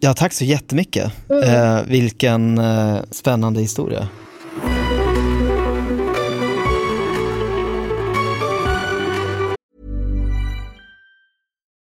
Ja, 0.00 0.14
tack 0.14 0.32
så 0.32 0.44
jättemycket. 0.44 1.12
Eh, 1.44 1.84
vilken 1.86 2.58
eh, 2.58 3.02
spännande 3.10 3.60
historia. 3.60 4.08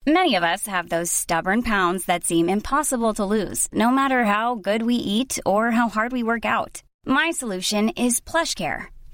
Many 0.06 0.36
of 0.36 0.44
us 0.44 0.68
have 0.68 0.90
those 0.90 1.12
stubborn 1.14 1.62
pounds 1.62 2.06
that 2.06 2.24
seem 2.24 2.50
impossible 2.50 3.14
to 3.14 3.26
lose, 3.26 3.68
no 3.72 3.92
matter 3.92 4.24
how 4.24 4.56
good 4.56 4.82
we 4.82 4.96
eat 4.96 5.40
or 5.46 5.70
how 5.72 5.88
hard 5.88 6.12
we 6.12 6.24
work 6.24 6.46
out. 6.46 6.82
My 7.06 7.32
solution 7.32 7.90
is 7.90 8.20
PlushCare. 8.22 8.99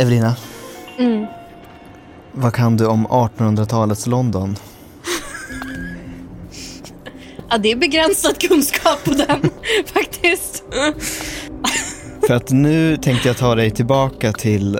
Evelina, 0.00 0.36
vad 2.32 2.52
kan 2.52 2.76
du 2.76 2.86
om 2.86 3.06
1800-talets 3.06 4.06
London? 4.06 4.56
Ja, 7.50 7.58
det 7.58 7.72
är 7.72 7.76
begränsad 7.76 8.38
kunskap 8.40 9.04
på 9.04 9.10
den 9.10 9.50
faktiskt. 9.86 10.64
För 12.26 12.34
att 12.34 12.50
nu 12.50 12.96
tänkte 12.96 13.28
jag 13.28 13.36
ta 13.36 13.54
dig 13.54 13.70
tillbaka 13.70 14.32
till 14.32 14.78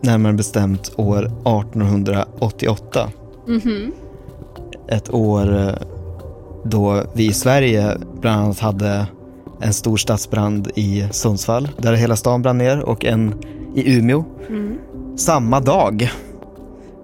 närmare 0.00 0.32
bestämt 0.32 0.92
år 0.96 1.24
1888. 1.24 3.10
Ett 4.88 5.14
år 5.14 5.58
eh, 5.58 5.74
då 6.64 7.04
vi 7.14 7.26
i 7.26 7.32
Sverige 7.32 7.96
bland 8.20 8.42
annat 8.42 8.58
hade 8.58 9.06
en 9.60 9.72
stor 9.72 9.96
stadsbrand 9.96 10.70
i 10.74 11.08
Sundsvall 11.10 11.68
där 11.78 11.92
hela 11.92 12.16
stan 12.16 12.42
brann 12.42 12.58
ner 12.58 12.80
och 12.80 13.04
en 13.04 13.34
i 13.74 13.96
Umeå. 13.98 14.24
Samma 15.16 15.60
dag. 15.60 16.10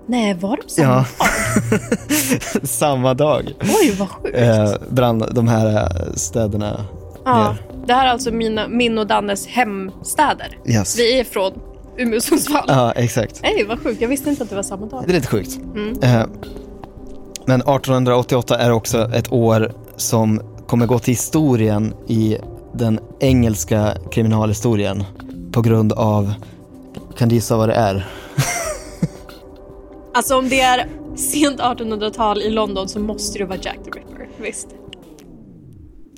Nej, 0.07 0.35
var 0.35 0.59
de 0.63 0.69
samma? 0.69 1.05
Ja. 1.21 1.27
Samma 2.63 3.15
dag 3.15 3.55
Oj, 3.61 3.95
vad 3.99 4.09
sjukt. 4.09 4.37
eh, 4.39 4.73
brann 4.89 5.25
de 5.33 5.49
här 5.49 5.77
eh, 5.77 6.13
städerna 6.15 6.85
ja. 7.25 7.49
ner. 7.53 7.63
Det 7.87 7.93
här 7.93 8.07
är 8.07 8.11
alltså 8.11 8.31
mina, 8.31 8.69
min 8.69 8.99
och 8.99 9.07
Dannes 9.07 9.47
hemstäder. 9.47 10.59
Yes. 10.67 10.99
Vi 10.99 11.21
är 11.21 11.25
från 11.25 11.53
Umeå 11.97 12.21
Sundsvall. 12.21 12.65
Ja, 12.69 12.93
exakt. 12.93 13.41
Nej, 13.43 13.65
vad 13.69 13.83
sjukt. 13.83 14.01
Jag 14.01 14.09
visste 14.09 14.31
inte 14.31 14.43
att 14.43 14.51
det 14.51 14.57
var 14.57 14.63
samma 14.63 14.87
dag. 14.87 15.03
Det 15.07 15.13
är 15.13 15.15
lite 15.15 15.27
sjukt. 15.29 15.59
Eh, 16.03 16.23
Men 17.47 17.61
1888 17.61 18.59
är 18.59 18.73
också 18.73 19.11
ett 19.15 19.33
år 19.33 19.73
som 19.97 20.41
kommer 20.67 20.87
gå 20.87 20.99
till 20.99 21.13
historien 21.15 21.95
i 22.09 22.39
den 22.75 23.01
engelska 23.21 23.93
kriminalhistorien 24.11 25.05
på 25.53 25.61
grund 25.63 25.93
av, 25.93 26.33
kan 27.19 27.29
du 27.29 27.35
gissa 27.35 27.57
vad 27.57 27.69
det 27.69 27.75
är? 27.75 28.07
Alltså 30.15 30.37
om 30.37 30.49
det 30.49 30.61
är 30.61 30.89
sent 31.17 31.61
1800-tal 31.61 32.43
i 32.43 32.51
London 32.51 32.89
så 32.89 32.99
måste 33.01 33.39
det 33.39 33.45
vara 33.45 33.59
Jack 33.63 33.79
the 33.85 33.91
Ripper. 33.91 34.29
Visst. 34.39 34.67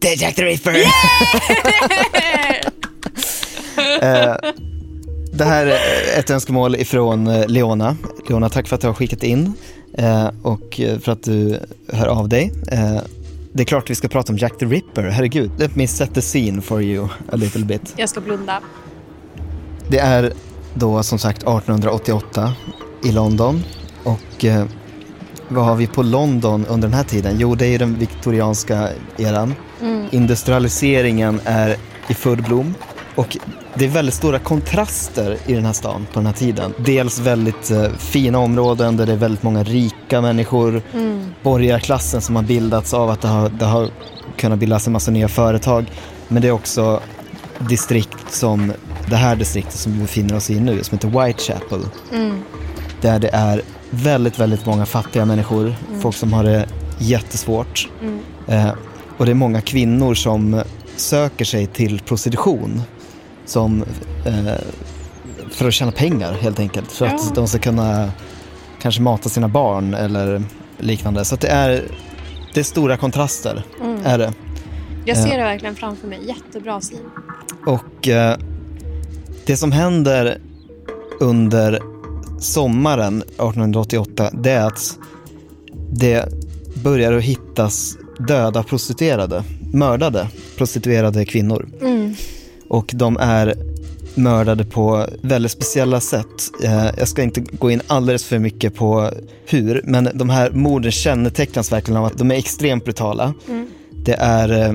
Det 0.00 0.08
är 0.08 0.22
Jack 0.22 0.34
the 0.34 0.44
Ripper! 0.44 0.74
Eh, 4.02 4.36
det 5.32 5.44
här 5.44 5.66
är 5.66 6.18
ett 6.18 6.30
önskemål 6.30 6.76
ifrån 6.76 7.26
eh, 7.26 7.46
Leona. 7.46 7.96
Leona, 8.28 8.48
tack 8.48 8.68
för 8.68 8.74
att 8.74 8.80
du 8.80 8.86
har 8.86 8.94
skickat 8.94 9.22
in 9.22 9.52
eh, 9.98 10.30
och 10.42 10.80
för 11.00 11.12
att 11.12 11.22
du 11.22 11.58
hör 11.92 12.06
av 12.06 12.28
dig. 12.28 12.52
Det 13.52 13.62
är 13.62 13.64
klart 13.64 13.90
vi 13.90 13.94
ska 13.94 14.08
prata 14.08 14.32
om 14.32 14.38
Jack 14.38 14.58
the 14.58 14.66
Ripper, 14.66 15.02
herregud. 15.02 15.50
Let 15.58 15.76
me 15.76 15.86
set 15.86 16.14
the 16.14 16.22
scene 16.22 16.62
for 16.62 16.82
you 16.82 17.08
a 17.32 17.36
little 17.36 17.64
bit. 17.64 17.94
Jag 17.96 18.08
ska 18.08 18.20
blunda. 18.20 18.60
Det 19.88 19.98
är 19.98 20.32
då 20.78 21.02
som 21.02 21.18
sagt 21.18 21.38
1888 21.38 22.52
i 23.04 23.12
London 23.12 23.64
och 24.04 24.44
eh, 24.44 24.64
vad 25.48 25.64
har 25.64 25.76
vi 25.76 25.86
på 25.86 26.02
London 26.02 26.66
under 26.66 26.88
den 26.88 26.96
här 26.96 27.04
tiden? 27.04 27.36
Jo, 27.38 27.54
det 27.54 27.66
är 27.66 27.70
ju 27.70 27.78
den 27.78 27.98
viktorianska 27.98 28.88
eran. 29.16 29.54
Mm. 29.80 30.06
Industrialiseringen 30.10 31.40
är 31.44 31.76
i 32.08 32.14
full 32.14 32.42
blom 32.42 32.74
och 33.14 33.36
det 33.74 33.84
är 33.84 33.88
väldigt 33.88 34.14
stora 34.14 34.38
kontraster 34.38 35.38
i 35.46 35.54
den 35.54 35.64
här 35.64 35.72
stan 35.72 36.06
på 36.12 36.18
den 36.18 36.26
här 36.26 36.32
tiden. 36.32 36.74
Dels 36.78 37.18
väldigt 37.18 37.70
eh, 37.70 37.88
fina 37.98 38.38
områden 38.38 38.96
där 38.96 39.06
det 39.06 39.12
är 39.12 39.16
väldigt 39.16 39.42
många 39.42 39.64
rika 39.64 40.20
människor. 40.20 40.82
Mm. 40.94 41.26
Borgarklassen 41.42 42.20
som 42.20 42.36
har 42.36 42.42
bildats 42.42 42.94
av 42.94 43.10
att 43.10 43.20
det 43.20 43.28
har, 43.28 43.48
det 43.48 43.64
har 43.64 43.88
kunnat 44.36 44.58
bildas 44.58 44.86
en 44.86 44.92
massa 44.92 45.10
nya 45.10 45.28
företag. 45.28 45.86
Men 46.28 46.42
det 46.42 46.48
är 46.48 46.52
också 46.52 47.00
distrikt 47.58 48.34
som 48.34 48.72
det 49.08 49.16
här 49.16 49.36
distriktet 49.36 49.74
som 49.74 49.92
vi 49.92 49.98
befinner 49.98 50.36
oss 50.36 50.50
i 50.50 50.60
nu, 50.60 50.84
som 50.84 50.98
heter 50.98 51.24
Whitechapel. 51.24 51.80
Mm. 52.12 52.42
Där 53.00 53.18
det 53.18 53.30
är 53.32 53.62
väldigt, 53.90 54.38
väldigt 54.38 54.66
många 54.66 54.86
fattiga 54.86 55.24
människor, 55.24 55.74
mm. 55.88 56.00
folk 56.00 56.16
som 56.16 56.32
har 56.32 56.44
det 56.44 56.66
jättesvårt. 56.98 57.88
Mm. 58.02 58.20
Eh, 58.46 58.74
och 59.16 59.26
det 59.26 59.32
är 59.32 59.34
många 59.34 59.60
kvinnor 59.60 60.14
som 60.14 60.62
söker 60.96 61.44
sig 61.44 61.66
till 61.66 62.00
prostitution 62.00 62.82
som, 63.44 63.84
eh, 64.24 64.54
för 65.50 65.68
att 65.68 65.74
tjäna 65.74 65.92
pengar 65.92 66.32
helt 66.32 66.60
enkelt. 66.60 66.92
För 66.92 67.06
ja. 67.06 67.14
att 67.14 67.34
de 67.34 67.48
ska 67.48 67.58
kunna 67.58 68.10
kanske 68.80 69.02
mata 69.02 69.28
sina 69.28 69.48
barn 69.48 69.94
eller 69.94 70.42
liknande. 70.78 71.24
Så 71.24 71.36
det 71.36 71.48
är, 71.48 71.82
det 72.54 72.60
är 72.60 72.64
stora 72.64 72.96
kontraster. 72.96 73.64
Mm. 73.80 74.06
Är 74.06 74.18
det. 74.18 74.32
Jag 75.04 75.16
ser 75.16 75.38
det 75.38 75.44
verkligen 75.44 75.74
framför 75.74 76.06
mig. 76.06 76.20
Jättebra 76.26 76.80
syn. 76.80 77.10
Och 77.66 78.08
eh, 78.08 78.36
det 79.48 79.56
som 79.56 79.72
händer 79.72 80.38
under 81.20 81.82
sommaren 82.40 83.22
1888 83.22 84.30
det 84.32 84.50
är 84.50 84.66
att 84.66 84.98
det 85.90 86.28
börjar 86.82 87.12
att 87.12 87.22
hittas 87.22 87.96
döda 88.28 88.62
prostituerade, 88.62 89.44
mördade 89.72 90.28
prostituerade 90.56 91.24
kvinnor. 91.24 91.68
Mm. 91.80 92.14
Och 92.68 92.90
de 92.94 93.16
är 93.16 93.54
mördade 94.14 94.64
på 94.64 95.06
väldigt 95.22 95.52
speciella 95.52 96.00
sätt. 96.00 96.50
Eh, 96.64 96.86
jag 96.98 97.08
ska 97.08 97.22
inte 97.22 97.40
gå 97.40 97.70
in 97.70 97.80
alldeles 97.86 98.24
för 98.24 98.38
mycket 98.38 98.74
på 98.74 99.10
hur, 99.46 99.80
men 99.84 100.08
de 100.14 100.30
här 100.30 100.50
morden 100.50 100.92
kännetecknas 100.92 101.72
verkligen 101.72 101.96
av 101.96 102.04
att 102.04 102.18
de 102.18 102.30
är 102.30 102.34
extremt 102.34 102.84
brutala. 102.84 103.34
Mm. 103.48 103.68
Det 104.04 104.14
är 104.14 104.68
eh, 104.68 104.74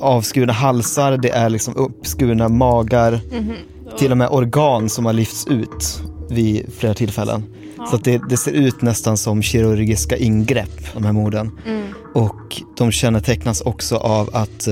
avskurna 0.00 0.52
halsar, 0.52 1.16
det 1.16 1.30
är 1.30 1.50
liksom 1.50 1.76
uppskurna 1.76 2.48
magar, 2.48 3.20
mm. 3.32 3.52
till 3.98 4.10
och 4.10 4.18
med 4.18 4.28
organ 4.28 4.88
som 4.88 5.06
har 5.06 5.12
lyfts 5.12 5.46
ut 5.46 6.02
vid 6.30 6.72
flera 6.78 6.94
tillfällen. 6.94 7.44
Ja. 7.76 7.86
Så 7.86 7.96
det, 7.96 8.20
det, 8.28 8.36
ser 8.36 8.52
ut 8.52 8.82
nästan 8.82 9.16
som 9.16 9.42
kirurgiska 9.42 10.16
ingrepp, 10.16 10.94
de 10.94 11.04
här 11.04 11.12
morden. 11.12 11.50
Mm. 11.66 11.86
Och 12.14 12.62
de 12.76 12.92
kännetecknas 12.92 13.60
också 13.60 13.96
av 13.96 14.30
att 14.32 14.68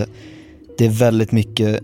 det 0.78 0.86
är 0.86 0.90
väldigt 0.90 1.32
mycket 1.32 1.80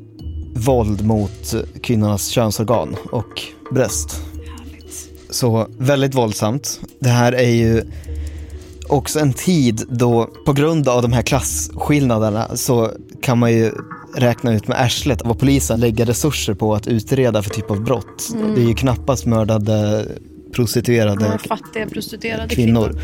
våld 0.54 1.04
mot 1.04 1.54
kvinnornas 1.82 2.28
könsorgan 2.28 2.96
och 3.12 3.42
bröst. 3.70 4.20
Så 5.30 5.66
väldigt 5.78 6.14
våldsamt. 6.14 6.80
Det 7.00 7.08
här 7.08 7.32
är 7.32 7.50
ju 7.50 7.82
också 8.92 9.18
en 9.18 9.32
tid 9.32 9.86
då, 9.88 10.30
på 10.46 10.52
grund 10.52 10.88
av 10.88 11.02
de 11.02 11.12
här 11.12 11.22
klasskillnaderna, 11.22 12.56
så 12.56 12.90
kan 13.22 13.38
man 13.38 13.52
ju 13.52 13.72
räkna 14.14 14.54
ut 14.54 14.68
med 14.68 14.80
arslet 14.80 15.22
vad 15.24 15.38
polisen 15.38 15.80
lägger 15.80 16.06
resurser 16.06 16.54
på 16.54 16.74
att 16.74 16.86
utreda 16.86 17.42
för 17.42 17.50
typ 17.50 17.70
av 17.70 17.84
brott. 17.84 18.30
Mm. 18.34 18.54
Det 18.54 18.60
är 18.60 18.68
ju 18.68 18.74
knappast 18.74 19.26
mördade 19.26 20.06
prostituerade, 20.52 21.24
ja, 21.26 21.56
fattiga 21.56 21.86
prostituerade 21.86 22.54
kvinnor. 22.54 22.88
kvinnor. 22.88 23.02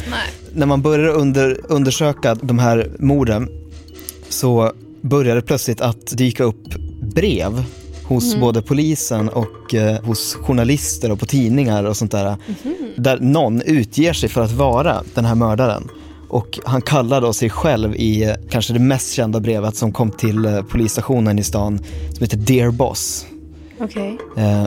När 0.55 0.67
man 0.67 0.83
börjar 0.83 1.09
under, 1.09 1.61
undersöka 1.69 2.35
de 2.35 2.59
här 2.59 2.91
morden 2.99 3.49
så 4.29 4.73
börjar 5.01 5.37
det 5.37 5.43
plötsligt 5.43 5.81
att 5.81 6.07
dyka 6.07 6.45
upp 6.45 6.75
brev 7.01 7.65
hos 8.05 8.25
mm. 8.29 8.41
både 8.41 8.63
polisen 8.63 9.29
och 9.29 9.75
eh, 9.75 10.03
hos 10.03 10.35
journalister 10.35 11.13
och 11.13 11.21
på 11.21 11.27
tidningar 11.27 11.85
och 11.85 11.97
sånt 11.97 12.13
där. 12.13 12.37
Mm. 12.65 12.77
Där 12.97 13.19
någon 13.21 13.63
utger 13.63 14.13
sig 14.13 14.29
för 14.29 14.41
att 14.41 14.53
vara 14.53 15.03
den 15.15 15.25
här 15.25 15.35
mördaren. 15.35 15.89
Och 16.29 16.59
han 16.65 16.83
kallar 16.83 17.21
då 17.21 17.33
sig 17.33 17.51
själv 17.51 17.95
i 17.95 18.25
eh, 18.25 18.35
kanske 18.51 18.73
det 18.73 18.79
mest 18.79 19.13
kända 19.13 19.41
brevet 19.41 19.77
som 19.77 19.93
kom 19.93 20.11
till 20.11 20.45
eh, 20.45 20.63
polisstationen 20.63 21.39
i 21.39 21.43
stan 21.43 21.79
som 22.13 22.21
heter 22.21 22.37
Dear 22.37 22.71
Boss. 22.71 23.27
Okay. 23.81 24.17
Eh, 24.37 24.67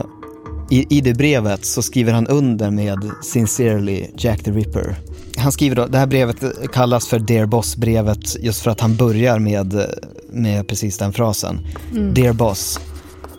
i, 0.70 0.86
I 0.88 1.00
det 1.00 1.14
brevet 1.14 1.64
så 1.64 1.82
skriver 1.82 2.12
han 2.12 2.26
under 2.26 2.70
med 2.70 3.10
Sincerely 3.22 4.06
Jack 4.16 4.42
the 4.42 4.50
Ripper. 4.50 4.96
Han 5.36 5.52
skriver 5.52 5.76
då, 5.76 5.86
det 5.86 5.98
här 5.98 6.06
brevet 6.06 6.36
kallas 6.72 7.08
för 7.08 7.18
Dear 7.18 7.46
Boss-brevet 7.46 8.36
just 8.40 8.62
för 8.62 8.70
att 8.70 8.80
han 8.80 8.96
börjar 8.96 9.38
med, 9.38 9.84
med 10.32 10.68
precis 10.68 10.98
den 10.98 11.12
frasen. 11.12 11.66
Mm. 11.90 12.14
Dear 12.14 12.32
Boss, 12.32 12.80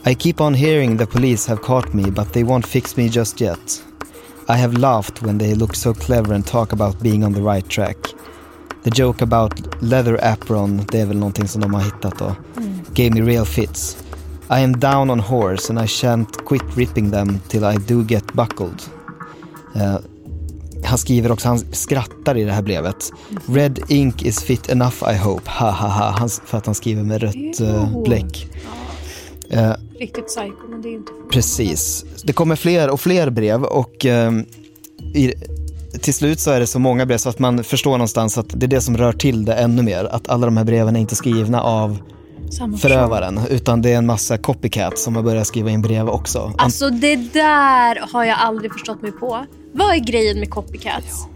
I 0.06 0.16
keep 0.16 0.36
on 0.38 0.54
hearing 0.54 0.98
the 0.98 1.06
police 1.06 1.50
have 1.50 1.62
caught 1.62 1.94
me 1.94 2.04
but 2.04 2.34
they 2.34 2.44
won't 2.44 2.66
fix 2.66 2.98
me 2.98 3.04
just 3.04 3.42
yet. 3.42 3.84
I 4.54 4.58
have 4.58 4.74
laughed 4.74 5.22
when 5.22 5.38
they 5.38 5.56
look 5.56 5.76
so 5.76 5.94
clever 5.94 6.34
and 6.34 6.48
talk 6.48 6.74
about 6.74 7.02
being 7.02 7.24
on 7.24 7.34
the 7.34 7.42
right 7.42 7.70
track. 7.70 7.98
The 8.84 8.92
joke 8.92 9.22
about 9.22 9.82
leather 9.82 10.20
apron, 10.24 10.86
det 10.92 11.00
är 11.00 11.06
väl 11.06 11.18
någonting 11.18 11.48
som 11.48 11.62
de 11.62 11.74
har 11.74 11.82
hittat 11.82 12.20
då, 12.20 12.36
mm. 12.58 12.80
gave 12.94 13.10
me 13.10 13.22
real 13.22 13.46
fits. 13.46 13.98
I 14.50 14.64
am 14.64 14.80
down 14.80 15.10
on 15.10 15.20
horse 15.20 15.70
and 15.70 15.80
I 15.80 15.86
shan't 15.86 16.46
quit 16.46 16.64
ripping 16.76 17.12
them 17.12 17.40
till 17.48 17.64
I 17.64 17.78
do 17.88 18.04
get 18.04 18.34
buckled. 18.34 18.82
Uh, 19.76 19.98
han 20.84 20.98
skriver 20.98 21.32
också, 21.32 21.48
han 21.48 21.60
skrattar 21.60 22.38
i 22.38 22.44
det 22.44 22.52
här 22.52 22.62
brevet. 22.62 23.12
Red 23.48 23.80
ink 23.88 24.24
is 24.24 24.44
fit 24.44 24.70
enough 24.70 25.14
I 25.14 25.18
hope, 25.18 25.50
ha 25.52 25.72
ha 25.72 25.88
ha, 25.88 26.10
han, 26.10 26.30
för 26.30 26.58
att 26.58 26.66
han 26.66 26.76
skriver 26.76 27.04
med 27.04 27.22
rött 27.22 27.62
uh, 27.62 28.04
bläck. 28.04 28.50
Uh, 29.54 29.74
Riktigt 30.00 30.28
psycho, 30.28 30.68
men 30.70 30.82
det 30.82 30.90
är 30.90 30.94
inte... 30.94 31.12
Precis. 31.32 32.06
Det 32.24 32.34
kommer 32.34 32.56
fler 32.56 32.90
och 32.90 33.00
fler 33.00 33.30
brev 33.30 33.64
och 33.64 34.06
uh, 34.06 34.42
i, 35.14 35.34
till 36.02 36.14
slut 36.14 36.40
så 36.40 36.52
är 36.52 36.60
det 36.60 36.68
så 36.68 36.80
många 36.80 37.06
brev 37.06 37.18
så 37.18 37.30
att 37.30 37.40
man 37.40 37.64
förstår 37.64 37.92
någonstans 37.92 38.38
att 38.38 38.60
det 38.60 38.66
är 38.66 38.68
det 38.68 38.82
som 38.82 38.98
rör 38.98 39.14
till 39.14 39.46
det 39.46 39.54
ännu 39.54 39.82
mer. 39.82 40.06
Att 40.06 40.30
alla 40.30 40.46
de 40.46 40.58
här 40.58 40.64
breven 40.64 40.96
är 40.96 41.00
inte 41.00 41.16
skrivna 41.16 41.62
av 41.62 41.98
Samma 42.52 42.78
förövaren, 42.78 43.40
utan 43.50 43.82
det 43.82 43.94
är 43.94 43.98
en 43.98 44.06
massa 44.06 44.38
copycats 44.38 45.04
som 45.04 45.16
har 45.16 45.24
börjat 45.24 45.48
skriva 45.48 45.70
in 45.70 45.82
brev 45.82 46.10
också. 46.10 46.54
Alltså 46.58 46.90
det 46.90 47.16
där 47.16 48.12
har 48.14 48.24
jag 48.24 48.38
aldrig 48.40 48.74
förstått 48.74 49.02
mig 49.02 49.12
på. 49.12 49.46
Vad 49.74 49.96
är 49.96 50.00
grejen 50.00 50.40
med 50.40 50.50
copycats? 50.50 51.28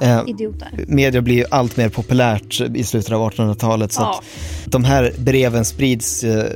Eh, 0.00 0.22
Idioter. 0.26 0.84
Media 0.88 1.22
blir 1.22 1.34
ju 1.34 1.44
allt 1.50 1.76
mer 1.76 1.88
populärt 1.88 2.60
i 2.74 2.84
slutet 2.84 3.12
av 3.12 3.30
1800-talet 3.30 3.92
så 3.92 4.02
ja. 4.02 4.10
att 4.10 4.24
de 4.72 4.84
här 4.84 5.12
breven 5.18 5.64
sprids 5.64 6.24
eh, 6.24 6.52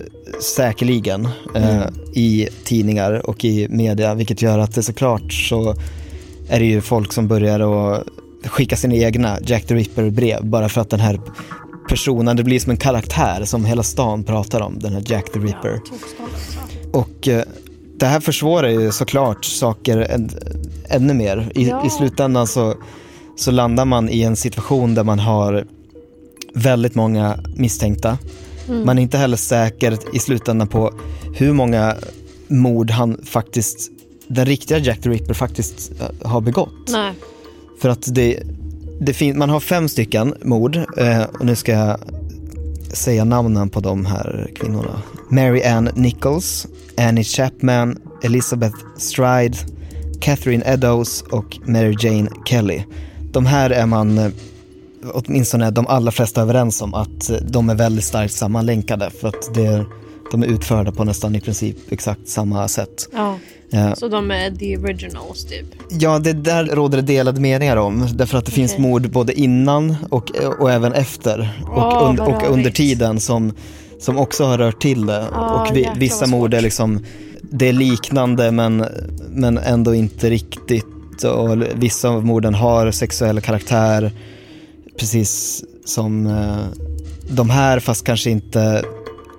säkerligen 0.56 1.28
eh, 1.54 1.76
mm. 1.76 1.94
i 2.14 2.48
tidningar 2.64 3.30
och 3.30 3.44
i 3.44 3.68
media 3.68 4.14
vilket 4.14 4.42
gör 4.42 4.58
att 4.58 4.74
det 4.74 4.82
såklart 4.82 5.32
så 5.32 5.74
är 6.48 6.60
det 6.60 6.66
ju 6.66 6.80
folk 6.80 7.12
som 7.12 7.28
börjar 7.28 7.60
att 7.60 8.06
skicka 8.44 8.76
sina 8.76 8.94
egna 8.94 9.38
Jack 9.42 9.66
the 9.66 9.74
Ripper-brev 9.74 10.44
bara 10.44 10.68
för 10.68 10.80
att 10.80 10.90
den 10.90 11.00
här 11.00 11.20
personen, 11.88 12.36
det 12.36 12.44
blir 12.44 12.60
som 12.60 12.70
en 12.70 12.76
karaktär 12.76 13.44
som 13.44 13.64
hela 13.64 13.82
stan 13.82 14.24
pratar 14.24 14.60
om, 14.60 14.78
den 14.78 14.92
här 14.92 15.02
Jack 15.06 15.32
the 15.32 15.38
Ripper. 15.38 15.80
Ja, 15.90 16.98
och 17.00 17.28
eh, 17.28 17.42
det 18.00 18.06
här 18.06 18.20
försvårar 18.20 18.68
ju 18.68 18.92
såklart 18.92 19.44
saker 19.44 19.98
än, 19.98 20.30
ännu 20.88 21.14
mer. 21.14 21.52
I, 21.54 21.68
ja. 21.68 21.86
I 21.86 21.90
slutändan 21.90 22.46
så, 22.46 22.74
så 23.40 23.50
landar 23.50 23.84
man 23.84 24.08
i 24.08 24.22
en 24.22 24.36
situation 24.36 24.94
där 24.94 25.04
man 25.04 25.18
har 25.18 25.66
väldigt 26.54 26.94
många 26.94 27.38
misstänkta. 27.56 28.18
Mm. 28.68 28.86
Man 28.86 28.98
är 28.98 29.02
inte 29.02 29.18
heller 29.18 29.36
säker 29.36 29.98
i 30.12 30.18
slutändan 30.18 30.68
på 30.68 30.94
hur 31.34 31.52
många 31.52 31.96
mord 32.48 32.90
han 32.90 33.20
faktiskt, 33.24 33.90
den 34.28 34.46
riktiga 34.46 34.78
Jack 34.78 35.00
the 35.00 35.08
Ripper 35.08 35.34
faktiskt 35.34 35.92
eh, 36.00 36.28
har 36.28 36.40
begått. 36.40 36.88
Nej. 36.88 37.12
För 37.80 37.88
att 37.88 38.14
det, 38.14 38.42
det 39.00 39.34
man 39.34 39.50
har 39.50 39.60
fem 39.60 39.88
stycken 39.88 40.34
mord 40.42 40.76
eh, 40.76 41.22
och 41.22 41.46
nu 41.46 41.56
ska 41.56 41.72
jag 41.72 42.00
säga 42.92 43.24
namnen 43.24 43.70
på 43.70 43.80
de 43.80 44.06
här 44.06 44.50
kvinnorna. 44.56 45.02
Mary 45.28 45.62
Ann 45.62 45.90
Nichols, 45.94 46.66
Annie 46.96 47.24
Chapman, 47.24 47.98
Elizabeth 48.22 48.76
Stride, 48.96 49.56
Catherine 50.20 50.64
Eddowes 50.66 51.22
och 51.22 51.58
Mary 51.66 51.96
Jane 52.00 52.30
Kelly. 52.46 52.82
De 53.32 53.46
här 53.46 53.70
är 53.70 53.86
man, 53.86 54.18
eh, 54.18 54.30
åtminstone 55.14 55.70
de 55.70 55.86
allra 55.86 56.10
flesta 56.12 56.42
överens 56.42 56.82
om 56.82 56.94
att 56.94 57.30
eh, 57.30 57.36
de 57.36 57.70
är 57.70 57.74
väldigt 57.74 58.04
starkt 58.04 58.34
sammanlänkade 58.34 59.10
för 59.20 59.28
att 59.28 59.54
det 59.54 59.66
är, 59.66 59.86
de 60.30 60.42
är 60.42 60.46
utförda 60.46 60.92
på 60.92 61.04
nästan 61.04 61.34
i 61.34 61.40
princip 61.40 61.76
exakt 61.92 62.28
samma 62.28 62.68
sätt. 62.68 63.08
Ja. 63.12 63.38
Eh, 63.72 63.94
Så 63.94 64.08
de 64.08 64.30
är 64.30 64.50
the 64.50 64.76
originals 64.78 65.44
typ. 65.44 65.66
Ja, 65.90 66.18
det 66.18 66.32
där 66.32 66.64
råder 66.64 66.96
det 66.96 67.02
delade 67.02 67.40
meningar 67.40 67.76
om. 67.76 68.06
Därför 68.14 68.38
att 68.38 68.46
det 68.46 68.52
finns 68.52 68.72
Okej. 68.72 68.82
mord 68.82 69.10
både 69.10 69.32
innan 69.40 69.96
och, 70.10 70.30
och 70.58 70.70
även 70.70 70.92
efter. 70.92 71.62
Och, 71.66 71.76
Åh, 71.78 72.08
und, 72.08 72.20
och 72.20 72.42
under 72.50 72.70
tiden 72.70 73.20
som, 73.20 73.52
som 74.00 74.18
också 74.18 74.44
har 74.44 74.58
rört 74.58 74.82
till 74.82 75.06
det. 75.06 75.28
Ah, 75.32 75.62
och 75.62 75.76
vi, 75.76 75.88
vissa 75.96 76.26
mord 76.26 76.54
är 76.54 76.60
liksom, 76.60 77.04
det 77.42 77.68
är 77.68 77.72
liknande 77.72 78.50
men, 78.50 78.84
men 79.28 79.58
ändå 79.58 79.94
inte 79.94 80.30
riktigt. 80.30 80.86
Och 81.24 81.62
vissa 81.74 82.08
av 82.08 82.26
morden 82.26 82.54
har 82.54 82.90
sexuell 82.90 83.40
karaktär. 83.40 84.12
Precis 84.98 85.64
som 85.84 86.26
eh, 86.26 86.84
de 87.30 87.50
här 87.50 87.80
fast 87.80 88.04
kanske 88.04 88.30
inte 88.30 88.84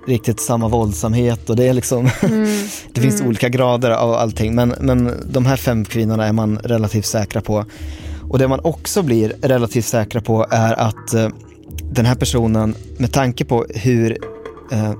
riktigt 0.06 0.40
samma 0.40 0.68
våldsamhet 0.68 1.50
och 1.50 1.56
det 1.56 1.68
är 1.68 1.72
liksom, 1.72 2.10
det 2.92 3.00
finns 3.00 3.22
olika 3.22 3.48
grader 3.48 3.90
av 3.90 4.14
allting 4.14 4.54
men, 4.54 4.74
men 4.80 5.12
de 5.32 5.46
här 5.46 5.56
fem 5.56 5.84
kvinnorna 5.84 6.26
är 6.26 6.32
man 6.32 6.58
relativt 6.58 7.06
säkra 7.06 7.40
på. 7.40 7.64
Och 8.30 8.38
det 8.38 8.48
man 8.48 8.60
också 8.62 9.02
blir 9.02 9.32
relativt 9.42 9.84
säkra 9.84 10.20
på 10.20 10.46
är 10.50 10.72
att 10.72 11.14
eh, 11.14 11.28
den 11.92 12.06
här 12.06 12.14
personen 12.14 12.74
med 12.98 13.12
tanke 13.12 13.44
på 13.44 13.66
hur, 13.70 14.18
eh, 14.72 14.92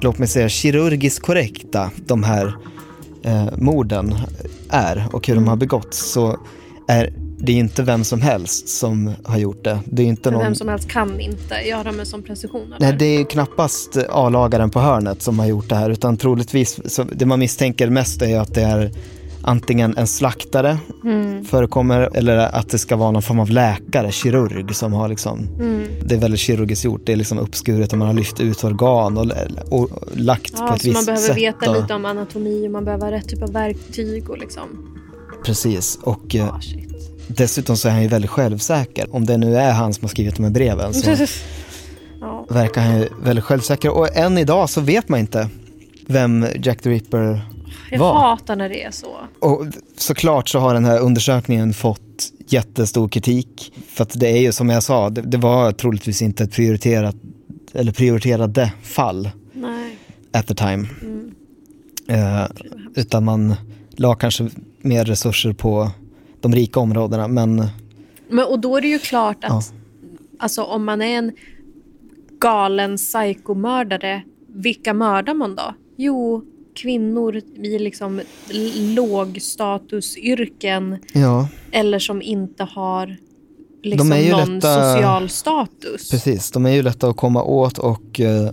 låt 0.00 0.18
mig 0.18 0.28
säga 0.28 0.48
kirurgiskt 0.48 1.22
korrekta 1.22 1.90
de 2.06 2.24
här 2.24 2.56
eh, 3.24 3.46
morden 3.56 4.14
är 4.68 5.04
och 5.12 5.28
hur 5.28 5.34
de 5.34 5.48
har 5.48 5.56
begåtts 5.56 6.12
så 6.12 6.38
är 6.88 7.12
det 7.38 7.52
inte 7.52 7.82
vem 7.82 8.04
som 8.04 8.20
helst 8.20 8.68
som 8.68 9.12
har 9.24 9.38
gjort 9.38 9.64
det. 9.64 9.80
Det 9.84 10.02
är 10.02 10.06
inte 10.06 10.30
någon... 10.30 10.42
Vem 10.42 10.54
som 10.54 10.68
helst 10.68 10.88
kan 10.88 11.20
inte 11.20 11.54
göra 11.54 11.92
med 11.92 12.06
sån 12.06 12.22
precision. 12.22 12.62
eller? 12.66 12.76
Nej, 12.80 12.96
det 12.98 13.04
är 13.04 13.24
knappast 13.24 13.96
A-lagaren 14.08 14.70
på 14.70 14.80
hörnet 14.80 15.22
som 15.22 15.38
har 15.38 15.46
gjort 15.46 15.68
det 15.68 15.76
här, 15.76 15.90
utan 15.90 16.16
troligtvis, 16.16 16.94
så 16.94 17.02
det 17.02 17.26
man 17.26 17.38
misstänker 17.38 17.90
mest 17.90 18.22
är 18.22 18.40
att 18.40 18.54
det 18.54 18.62
är 18.62 18.90
antingen 19.44 19.96
en 19.96 20.06
slaktare 20.06 20.78
förekommer, 21.46 22.10
eller 22.14 22.36
att 22.36 22.68
det 22.68 22.78
ska 22.78 22.96
vara 22.96 23.10
någon 23.10 23.22
form 23.22 23.40
av 23.40 23.50
läkare, 23.50 24.12
kirurg 24.12 24.74
som 24.74 24.92
har 24.92 25.08
liksom, 25.08 25.48
det 26.04 26.14
är 26.14 26.18
väldigt 26.18 26.40
kirurgiskt 26.40 26.84
gjort, 26.84 27.00
det 27.06 27.12
är 27.12 27.16
liksom 27.16 27.38
uppskuret 27.38 27.92
och 27.92 27.98
man 27.98 28.08
har 28.08 28.14
lyft 28.14 28.40
ut 28.40 28.64
organ 28.64 29.18
och, 29.18 29.26
och 29.80 29.88
lagt 30.14 30.56
på 30.56 30.64
Ja, 30.64 30.74
ett 30.76 30.82
så 30.82 30.88
man 30.88 30.94
visst 30.94 31.06
behöver 31.06 31.26
sätt. 31.26 31.36
veta 31.36 31.70
och, 31.70 31.76
lite 31.82 31.94
om 31.94 32.04
anatomi 32.04 32.66
och 32.66 32.70
man 32.70 32.84
behöver 32.84 33.04
ha 33.04 33.12
rätt 33.12 33.28
typ 33.28 33.42
av 33.42 33.52
verktyg 33.52 34.30
och 34.30 34.38
liksom. 34.38 34.62
Precis, 35.44 35.98
och 36.02 36.36
shit. 36.60 36.88
dessutom 37.28 37.76
så 37.76 37.88
är 37.88 37.92
han 37.92 38.02
ju 38.02 38.08
väldigt 38.08 38.30
självsäker. 38.30 39.06
Om 39.14 39.26
det 39.26 39.36
nu 39.36 39.56
är 39.56 39.72
han 39.72 39.94
som 39.94 40.04
har 40.04 40.08
skrivit 40.08 40.36
de 40.36 40.42
här 40.44 40.50
breven 40.50 40.94
så 40.94 41.10
ja. 42.20 42.46
verkar 42.50 42.80
han 42.80 42.98
ju 43.00 43.08
väldigt 43.22 43.44
självsäker. 43.44 43.90
Och 43.90 44.16
än 44.16 44.38
idag 44.38 44.70
så 44.70 44.80
vet 44.80 45.08
man 45.08 45.20
inte 45.20 45.48
vem 46.06 46.46
Jack 46.62 46.82
the 46.82 46.90
Ripper 46.90 47.40
Jag 47.90 47.98
var. 47.98 48.14
hatar 48.14 48.56
när 48.56 48.68
det 48.68 48.82
är 48.84 48.90
så. 48.90 49.16
Och 49.38 49.66
såklart 49.96 50.48
så 50.48 50.58
har 50.58 50.74
den 50.74 50.84
här 50.84 50.98
undersökningen 51.00 51.74
fått 51.74 52.00
jättestor 52.48 53.08
kritik. 53.08 53.72
För 53.88 54.02
att 54.02 54.20
det 54.20 54.28
är 54.28 54.40
ju 54.40 54.52
som 54.52 54.68
jag 54.68 54.82
sa, 54.82 55.10
det, 55.10 55.20
det 55.22 55.36
var 55.38 55.72
troligtvis 55.72 56.22
inte 56.22 56.44
ett 56.44 56.52
prioriterat, 56.52 57.16
eller 57.72 57.92
prioriterade 57.92 58.72
fall 58.82 59.30
Nej. 59.52 59.98
at 60.32 60.46
the 60.46 60.54
time. 60.54 60.86
Eh, 62.08 62.44
utan 62.94 63.24
man 63.24 63.54
la 63.90 64.14
kanske 64.14 64.48
mer 64.80 65.04
resurser 65.04 65.52
på 65.52 65.90
de 66.40 66.54
rika 66.54 66.80
områdena. 66.80 67.28
Men 67.28 67.66
Men, 68.28 68.44
och 68.46 68.58
då 68.60 68.76
är 68.76 68.80
det 68.80 68.88
ju 68.88 68.98
klart 68.98 69.44
att 69.44 69.50
Ja. 69.50 69.62
alltså, 70.38 70.62
om 70.62 70.84
man 70.84 71.02
är 71.02 71.18
en 71.18 71.32
galen 72.40 72.96
psykomördare, 72.96 74.22
vilka 74.48 74.94
mördar 74.94 75.34
man 75.34 75.54
då? 75.54 75.74
Jo, 75.96 76.44
kvinnor 76.74 77.36
i 77.62 77.78
liksom 77.78 78.20
lågstatusyrken 78.94 80.96
ja, 81.12 81.48
eller 81.72 81.98
som 81.98 82.22
inte 82.22 82.64
har 82.64 83.16
liksom 83.82 84.12
är 84.12 84.18
ju 84.18 84.30
någon 84.30 84.60
lätta- 84.60 84.94
social 84.94 85.28
status. 85.28 86.10
precis. 86.10 86.50
De 86.50 86.66
är 86.66 86.70
ju 86.70 86.82
lätta 86.82 87.08
att 87.08 87.16
komma 87.16 87.42
åt 87.42 87.78
och 87.78 88.20
eh, 88.20 88.50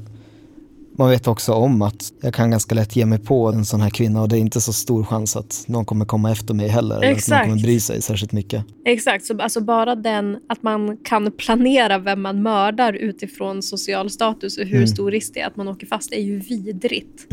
man 0.97 1.09
vet 1.09 1.27
också 1.27 1.53
om 1.53 1.81
att 1.81 2.13
jag 2.21 2.33
kan 2.33 2.51
ganska 2.51 2.75
lätt 2.75 2.95
ge 2.95 3.05
mig 3.05 3.19
på 3.19 3.47
en 3.51 3.65
sån 3.65 3.81
här 3.81 3.89
kvinna 3.89 4.21
och 4.21 4.29
det 4.29 4.37
är 4.37 4.39
inte 4.39 4.61
så 4.61 4.73
stor 4.73 5.03
chans 5.03 5.35
att 5.35 5.63
någon 5.67 5.85
kommer 5.85 6.05
komma 6.05 6.31
efter 6.31 6.53
mig 6.53 6.67
heller. 6.67 6.95
Eller 6.95 7.05
att 7.05 7.09
någon 7.11 7.17
Exakt. 7.17 7.45
kommer 7.49 7.61
bry 7.61 7.79
sig 7.79 8.01
särskilt 8.01 8.31
mycket. 8.31 8.65
Exakt, 8.85 9.25
så 9.25 9.41
alltså 9.41 9.61
bara 9.61 9.95
den 9.95 10.37
att 10.49 10.63
man 10.63 10.97
kan 10.97 11.31
planera 11.31 11.97
vem 11.97 12.21
man 12.21 12.41
mördar 12.43 12.93
utifrån 12.93 13.61
social 13.61 14.09
status 14.09 14.57
och 14.57 14.65
hur 14.65 14.75
Mm. 14.75 14.87
stor 14.87 15.11
risk 15.11 15.33
det 15.33 15.39
är 15.39 15.47
att 15.47 15.55
man 15.55 15.67
åker 15.67 15.87
fast 15.87 16.13
är 16.13 16.21
ju 16.21 16.39
vidrigt. 16.39 17.27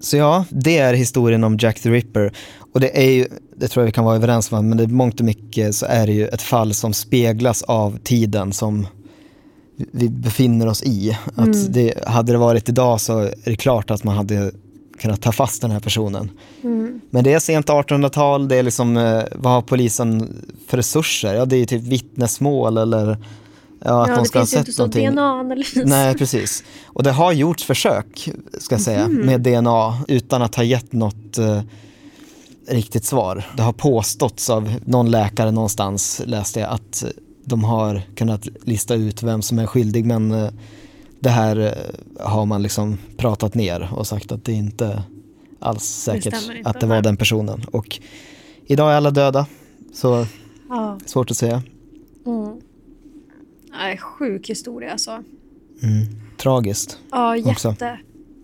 Så 0.00 0.16
ja, 0.16 0.44
det 0.50 0.78
är 0.78 0.94
historien 0.94 1.44
om 1.44 1.56
Jack 1.60 1.80
the 1.80 1.90
Ripper. 1.90 2.32
Och 2.72 2.80
det 2.80 2.98
är 2.98 3.10
ju, 3.10 3.26
det 3.56 3.68
tror 3.68 3.82
jag 3.82 3.86
vi 3.86 3.92
kan 3.92 4.04
vara 4.04 4.16
överens 4.16 4.52
om, 4.52 4.68
men 4.68 4.78
det 4.78 4.84
är 4.84 4.88
mångt 4.88 5.20
och 5.20 5.26
mycket 5.26 5.74
så 5.74 5.86
är 5.86 6.06
det 6.06 6.12
ju 6.12 6.28
ett 6.28 6.42
fall 6.42 6.74
som 6.74 6.92
speglas 6.92 7.62
av 7.62 7.98
tiden 8.04 8.52
som 8.52 8.86
vi 9.76 10.08
befinner 10.08 10.66
oss 10.66 10.82
i. 10.82 11.18
Att 11.34 11.74
det, 11.74 12.06
hade 12.06 12.32
det 12.32 12.38
varit 12.38 12.68
idag 12.68 13.00
så 13.00 13.18
är 13.18 13.34
det 13.44 13.56
klart 13.56 13.90
att 13.90 14.04
man 14.04 14.16
hade 14.16 14.52
kunnat 14.98 15.22
ta 15.22 15.32
fast 15.32 15.62
den 15.62 15.70
här 15.70 15.80
personen. 15.80 16.30
Men 17.10 17.24
det 17.24 17.32
är 17.32 17.38
sent 17.38 17.66
1800-tal, 17.66 18.48
det 18.48 18.56
är 18.56 18.62
liksom, 18.62 18.96
eh, 18.96 19.22
vad 19.32 19.52
har 19.52 19.62
polisen 19.62 20.28
för 20.68 20.76
resurser? 20.76 21.34
Ja, 21.34 21.44
det 21.44 21.56
är 21.56 21.58
ju 21.58 21.66
typ 21.66 21.82
vittnesmål 21.82 22.78
eller 22.78 23.18
ja, 23.84 24.02
att 24.02 24.08
ja, 24.08 24.14
de 24.14 24.20
det 24.22 24.28
ska 24.28 24.38
ha 24.38 24.46
sett 24.46 24.78
någonting. 24.78 25.10
DNA-analys. 25.10 25.72
Nej, 25.84 26.14
precis. 26.16 26.64
Och 26.86 27.02
det 27.02 27.10
har 27.12 27.32
gjorts 27.32 27.64
försök, 27.64 28.28
ska 28.58 28.74
jag 28.74 28.82
säga, 28.82 29.08
Mhm. 29.08 29.26
med 29.26 29.40
DNA 29.40 29.98
utan 30.08 30.42
att 30.42 30.54
ha 30.54 30.62
gett 30.62 30.92
något 30.92 31.38
eh, 31.38 31.60
riktigt 32.68 33.04
svar. 33.04 33.44
Det 33.56 33.62
har 33.62 33.72
påståtts 33.72 34.50
av 34.50 34.74
någon 34.84 35.10
läkare 35.10 35.50
någonstans, 35.50 36.22
läste 36.24 36.60
jag, 36.60 36.70
att 36.70 37.04
de 37.44 37.64
har 37.64 38.02
kunnat 38.14 38.48
lista 38.62 38.94
ut 38.94 39.22
vem 39.22 39.42
som 39.42 39.58
är 39.58 39.66
skyldig 39.66 40.04
men 40.06 40.30
eh, 40.32 40.48
det 41.20 41.30
här 41.30 41.56
eh, 41.60 42.26
har 42.26 42.46
man 42.46 42.62
liksom 42.62 42.98
pratat 43.16 43.54
ner 43.54 43.88
och 43.94 44.06
sagt 44.06 44.32
att 44.32 44.44
det 44.44 44.52
inte 44.52 45.02
alls 45.60 45.84
säkert 45.84 46.34
inte, 46.34 46.68
att 46.70 46.80
det 46.80 46.86
var 46.86 47.02
den 47.02 47.16
personen. 47.16 47.64
Och 47.72 48.00
idag 48.66 48.92
är 48.92 48.96
alla 48.96 49.10
döda, 49.10 49.46
så 49.94 50.26
Ja. 50.68 50.98
svårt 51.06 51.30
att 51.30 51.36
säga. 51.36 51.62
Mm. 52.26 52.60
Nej, 53.78 53.98
sjuk 53.98 54.50
historia 54.50 54.92
alltså. 54.92 55.22
Tragiskt. 56.36 56.98
Ja, 57.10 57.38
Också. 57.44 57.68
jätte. 57.68 57.98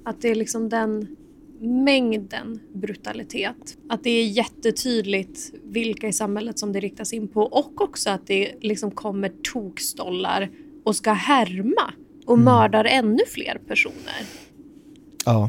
Att 0.05 0.21
det 0.21 0.29
är 0.29 0.35
liksom 0.35 0.69
den 0.69 1.17
mängden 1.61 2.61
brutalitet. 2.75 3.77
Att 3.89 4.05
det 4.05 4.11
är 4.11 4.27
jättetydligt 4.27 5.53
vilka 5.65 6.09
i 6.09 6.13
samhället 6.13 6.59
som 6.59 6.73
det 6.73 6.81
riktas 6.81 7.13
in 7.13 7.29
på 7.29 7.43
och 7.43 7.81
också 7.81 8.11
att 8.11 8.27
det 8.27 8.53
liksom 8.61 8.91
kommer 8.91 9.33
tokstollar 9.53 10.51
och 10.85 10.97
ska 10.97 11.13
härma 11.13 11.93
och 12.27 12.35
Mm. 12.35 12.45
mördar 12.45 12.85
ännu 12.85 13.23
fler 13.29 13.61
personer. 13.69 14.23
Ja. 15.25 15.49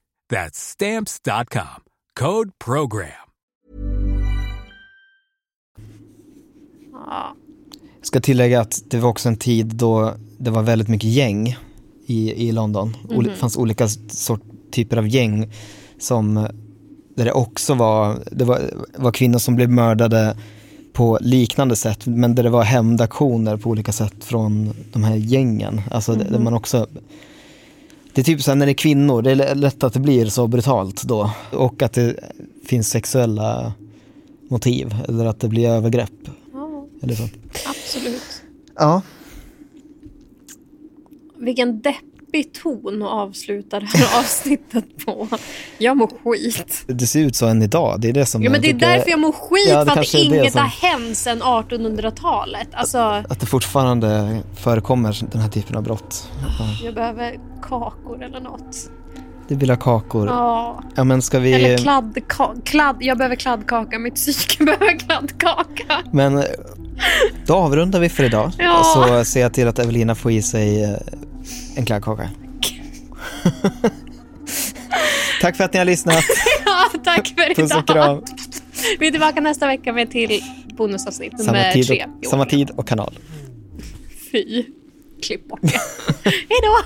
That's 0.31 0.71
Stamps.com. 0.71 1.83
Code 2.19 2.51
PROGRAM. 2.65 3.07
Ja. 6.93 7.35
Jag 7.97 8.05
ska 8.05 8.19
tillägga 8.19 8.61
att 8.61 8.81
det 8.87 8.99
var 8.99 9.09
också 9.09 9.29
en 9.29 9.37
tid 9.37 9.65
då 9.65 10.13
det 10.37 10.51
var 10.51 10.61
väldigt 10.61 10.87
mycket 10.87 11.09
gäng 11.09 11.57
i, 12.05 12.47
i 12.47 12.51
London. 12.51 12.97
Det 13.23 13.35
fanns 13.35 13.57
olika 13.57 13.87
sort, 13.87 14.41
typer 14.71 14.97
av 14.97 15.07
gäng 15.07 15.51
som 15.99 16.47
där 17.15 17.25
det 17.25 17.31
också 17.31 17.73
var, 17.73 18.23
det 18.31 18.45
var, 18.45 18.61
var 18.95 19.11
kvinnor 19.11 19.39
som 19.39 19.55
blev 19.55 19.69
mördade 19.69 20.37
på 20.93 21.17
liknande 21.21 21.75
sätt 21.75 22.05
men 22.05 22.35
där 22.35 22.43
det 22.43 22.49
var 22.49 22.63
hämndaktioner 22.63 23.57
på 23.57 23.69
olika 23.69 23.91
sätt 23.91 24.23
från 24.23 24.73
de 24.93 25.03
här 25.03 25.15
gängen. 25.15 25.81
Alltså 25.91 26.13
där 26.15 26.39
man 26.39 26.53
också 26.53 26.87
det 28.13 28.21
är 28.21 28.25
typ 28.25 28.41
så 28.41 28.51
här 28.51 28.55
när 28.55 28.65
det 28.65 28.71
är 28.71 28.73
kvinnor, 28.73 29.21
det 29.21 29.31
är 29.31 29.55
lätt 29.55 29.83
att 29.83 29.93
det 29.93 29.99
blir 29.99 30.25
så 30.25 30.47
brutalt 30.47 31.03
då. 31.03 31.31
Och 31.51 31.81
att 31.81 31.93
det 31.93 32.15
finns 32.65 32.89
sexuella 32.89 33.73
motiv 34.47 34.95
eller 35.07 35.25
att 35.25 35.39
det 35.39 35.47
blir 35.47 35.67
övergrepp. 35.69 36.11
ja, 36.53 36.85
Eller 37.01 37.15
så. 37.15 37.23
absolut. 37.65 38.43
Ja, 38.75 39.01
Vilken 41.37 41.81
deppig 42.31 42.53
ton 42.53 43.01
att 43.03 43.09
avsluta 43.09 43.79
det 43.79 43.85
här 43.85 44.19
avsnittet 44.19 45.05
på. 45.05 45.27
Jag 45.77 45.97
mår 45.97 46.07
skit. 46.23 46.83
det 46.87 47.07
ser 47.07 47.19
ut 47.19 47.35
så 47.35 47.47
än 47.47 47.61
idag. 47.61 48.01
Det 48.01 48.09
är 48.09 48.13
det 48.13 48.25
som 48.25 48.43
Ja, 48.43 48.51
men 48.51 48.61
det 48.61 48.69
är 48.69 48.73
därför 48.73 49.09
jag 49.09 49.19
mår 49.19 49.31
skit, 49.31 49.67
Ja, 49.69 49.85
för 49.85 50.01
att 50.01 50.13
inget 50.13 50.51
som- 50.51 50.61
har 50.61 50.67
hänt 50.89 51.17
sedan 51.17 51.41
1800-talet. 51.41 52.67
Alltså, 52.73 52.97
Att 53.29 53.39
det 53.39 53.45
fortfarande 53.45 54.39
förekommer 54.55 55.17
den 55.31 55.41
här 55.41 55.49
typen 55.49 55.75
av 55.75 55.83
brott. 55.83 56.29
Ja. 56.59 56.65
jag 56.85 56.93
behöver 56.95 57.39
kakor 57.61 58.23
eller 58.23 58.39
något. 58.39 58.89
Du 59.47 59.55
vill 59.55 59.69
ha 59.69 59.77
kakor. 59.77 60.27
Ja. 60.27 60.83
Ja 60.95 61.03
men 61.03 61.21
ska 61.21 61.39
vi... 61.39 61.53
Eller 61.53 61.77
kladdka- 61.77 62.61
kladd. 62.65 62.97
Jag 62.99 63.17
behöver 63.17 63.35
kladdkaka. 63.35 63.99
Mitt 63.99 64.15
psyke 64.15 64.63
behöver 64.65 64.99
kladdkaka. 64.99 65.97
Men 66.11 66.43
då 67.45 67.55
avrundar 67.55 67.99
vi 67.99 68.09
för 68.09 68.23
idag. 68.23 68.51
Ja. 68.57 68.83
Så 68.83 69.25
ser 69.25 69.41
jag 69.41 69.53
till 69.53 69.67
att 69.67 69.79
Evelina 69.79 70.15
får 70.15 70.31
i 70.31 70.41
sig 70.41 70.83
eh, 70.83 70.89
en 71.75 71.85
kladdkaka. 71.85 72.29
Tack 75.41 75.57
för 75.57 75.63
att 75.63 75.73
ni 75.73 75.79
har 75.79 75.85
lyssnat. 75.85 76.23
Ja, 76.65 76.99
tack 77.03 77.27
för 77.27 77.55
Puss 77.55 77.71
och 77.71 77.77
idag. 77.77 77.87
kram. 77.87 78.23
Vi 78.99 79.07
är 79.07 79.11
tillbaka 79.11 79.41
nästa 79.41 79.67
vecka 79.67 79.93
med 79.93 80.11
till 80.11 80.43
bonusavsnitt 80.77 81.37
nummer 81.37 81.73
tid, 81.73 81.87
tre. 81.87 82.05
och, 82.19 82.25
samma 82.25 82.45
tid 82.45 82.69
och 82.69 82.87
kanal. 82.87 83.17
Fy. 84.31 84.63
Klipp 85.23 85.47
bort 85.47 85.59
det. 85.61 85.81
Hej 86.23 86.59
då. 86.63 86.77